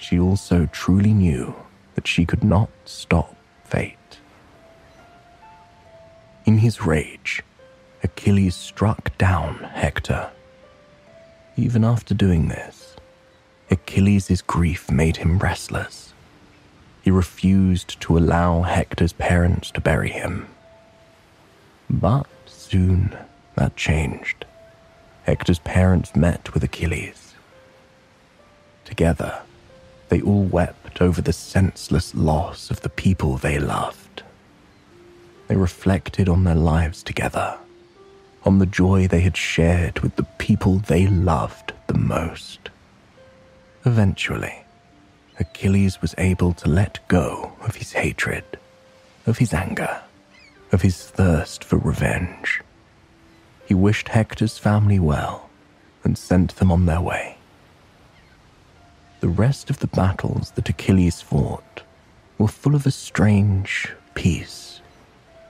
she 0.01 0.19
also 0.19 0.67
truly 0.67 1.13
knew 1.13 1.55
that 1.95 2.07
she 2.07 2.25
could 2.25 2.45
not 2.45 2.71
stop 2.85 3.35
fate. 3.65 4.19
In 6.45 6.59
his 6.59 6.85
rage, 6.85 7.43
Achilles 8.03 8.55
struck 8.55 9.17
down 9.19 9.57
Hector. 9.73 10.31
Even 11.57 11.85
after 11.85 12.15
doing 12.15 12.49
this, 12.49 12.97
Achilles' 13.71 14.43
grief 14.43 14.91
made 14.91 15.17
him 15.17 15.39
restless. 15.39 16.08
He 17.09 17.13
refused 17.13 17.99
to 18.03 18.19
allow 18.19 18.61
Hector's 18.61 19.15
parents 19.15 19.71
to 19.71 19.81
bury 19.81 20.11
him. 20.11 20.47
But 21.89 22.27
soon 22.45 23.17
that 23.55 23.77
changed. 23.77 24.45
Hector's 25.23 25.61
parents 25.61 26.15
met 26.15 26.53
with 26.53 26.63
Achilles. 26.63 27.33
Together, 28.85 29.41
they 30.11 30.21
all 30.21 30.45
wept 30.45 31.01
over 31.01 31.23
the 31.23 31.33
senseless 31.33 32.15
loss 32.15 32.71
of 32.71 32.83
the 32.83 32.91
people 32.91 33.39
they 33.39 33.59
loved. 33.59 34.23
They 35.47 35.57
reflected 35.57 36.29
on 36.29 36.45
their 36.45 36.55
lives 36.55 37.03
together, 37.03 37.57
on 38.45 38.59
the 38.59 38.67
joy 38.67 39.09
they 39.09 39.21
had 39.21 39.39
shared 39.39 40.01
with 40.01 40.17
the 40.17 40.29
people 40.37 40.81
they 40.81 41.07
loved 41.07 41.73
the 41.87 41.97
most. 41.97 42.69
Eventually, 43.87 44.63
Achilles 45.41 46.01
was 46.03 46.15
able 46.19 46.53
to 46.55 46.69
let 46.69 47.07
go 47.09 47.53
of 47.61 47.77
his 47.77 47.93
hatred, 47.93 48.45
of 49.27 49.39
his 49.39 49.55
anger, 49.55 50.03
of 50.73 50.83
his 50.83 51.05
thirst 51.05 51.63
for 51.63 51.79
revenge. 51.79 52.61
He 53.67 53.75
wished 53.75 54.09
Hector's 54.09 54.59
family 54.59 54.99
well 54.99 55.49
and 56.03 56.19
sent 56.19 56.57
them 56.57 56.73
on 56.73 56.87
their 56.87 57.01
way. 57.01 57.37
The 59.21 59.29
rest 59.29 59.71
of 59.71 59.79
the 59.81 59.87
battles 59.89 60.53
that 60.53 60.69
Achilles 60.69 61.21
fought 61.21 61.83
were 62.39 62.49
full 62.49 62.75
of 62.75 62.87
a 62.87 62.91
strange 62.91 63.93
peace. 64.15 64.81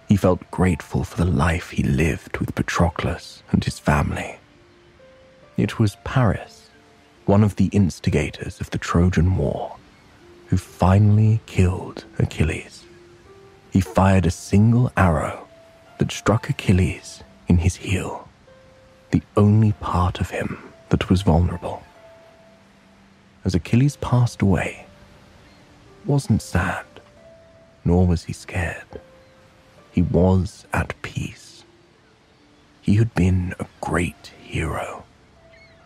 He 0.08 0.16
felt 0.16 0.50
grateful 0.50 1.04
for 1.04 1.16
the 1.16 1.30
life 1.30 1.70
he 1.70 1.82
lived 1.82 2.38
with 2.38 2.54
Patroclus 2.54 3.42
and 3.52 3.62
his 3.62 3.78
family. 3.78 4.38
It 5.56 5.78
was 5.78 5.96
Paris, 6.04 6.67
one 7.28 7.44
of 7.44 7.56
the 7.56 7.66
instigators 7.72 8.58
of 8.58 8.70
the 8.70 8.78
Trojan 8.78 9.36
War, 9.36 9.76
who 10.46 10.56
finally 10.56 11.42
killed 11.44 12.06
Achilles. 12.18 12.86
He 13.70 13.82
fired 13.82 14.24
a 14.24 14.30
single 14.30 14.90
arrow 14.96 15.46
that 15.98 16.10
struck 16.10 16.48
Achilles 16.48 17.22
in 17.46 17.58
his 17.58 17.76
heel, 17.76 18.26
the 19.10 19.20
only 19.36 19.72
part 19.72 20.20
of 20.20 20.30
him 20.30 20.72
that 20.88 21.10
was 21.10 21.20
vulnerable. 21.20 21.82
As 23.44 23.54
Achilles 23.54 23.96
passed 23.96 24.40
away, 24.40 24.86
wasn't 26.06 26.40
sad, 26.40 26.86
nor 27.84 28.06
was 28.06 28.24
he 28.24 28.32
scared. 28.32 29.02
He 29.92 30.00
was 30.00 30.64
at 30.72 30.94
peace. 31.02 31.64
He 32.80 32.94
had 32.94 33.14
been 33.14 33.54
a 33.60 33.66
great 33.82 34.32
hero. 34.42 35.04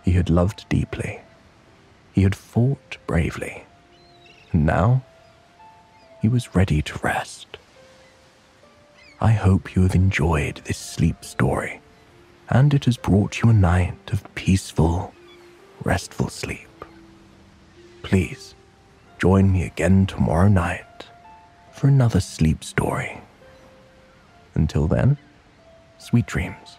He 0.04 0.12
had 0.12 0.30
loved 0.30 0.66
deeply. 0.68 1.18
He 2.12 2.22
had 2.22 2.34
fought 2.34 2.98
bravely. 3.06 3.64
And 4.52 4.66
now 4.66 5.02
he 6.20 6.28
was 6.28 6.54
ready 6.54 6.82
to 6.82 6.98
rest. 7.02 7.46
I 9.20 9.32
hope 9.32 9.74
you 9.74 9.82
have 9.82 9.94
enjoyed 9.94 10.56
this 10.64 10.78
sleep 10.78 11.24
story 11.24 11.80
and 12.48 12.74
it 12.74 12.84
has 12.84 12.96
brought 12.96 13.40
you 13.40 13.48
a 13.48 13.54
night 13.54 14.12
of 14.12 14.34
peaceful, 14.34 15.14
restful 15.84 16.28
sleep. 16.28 16.68
Please 18.02 18.54
join 19.18 19.50
me 19.50 19.64
again 19.64 20.06
tomorrow 20.06 20.48
night 20.48 21.06
for 21.72 21.86
another 21.86 22.20
sleep 22.20 22.62
story. 22.62 23.20
Until 24.54 24.86
then, 24.86 25.16
sweet 25.98 26.26
dreams. 26.26 26.76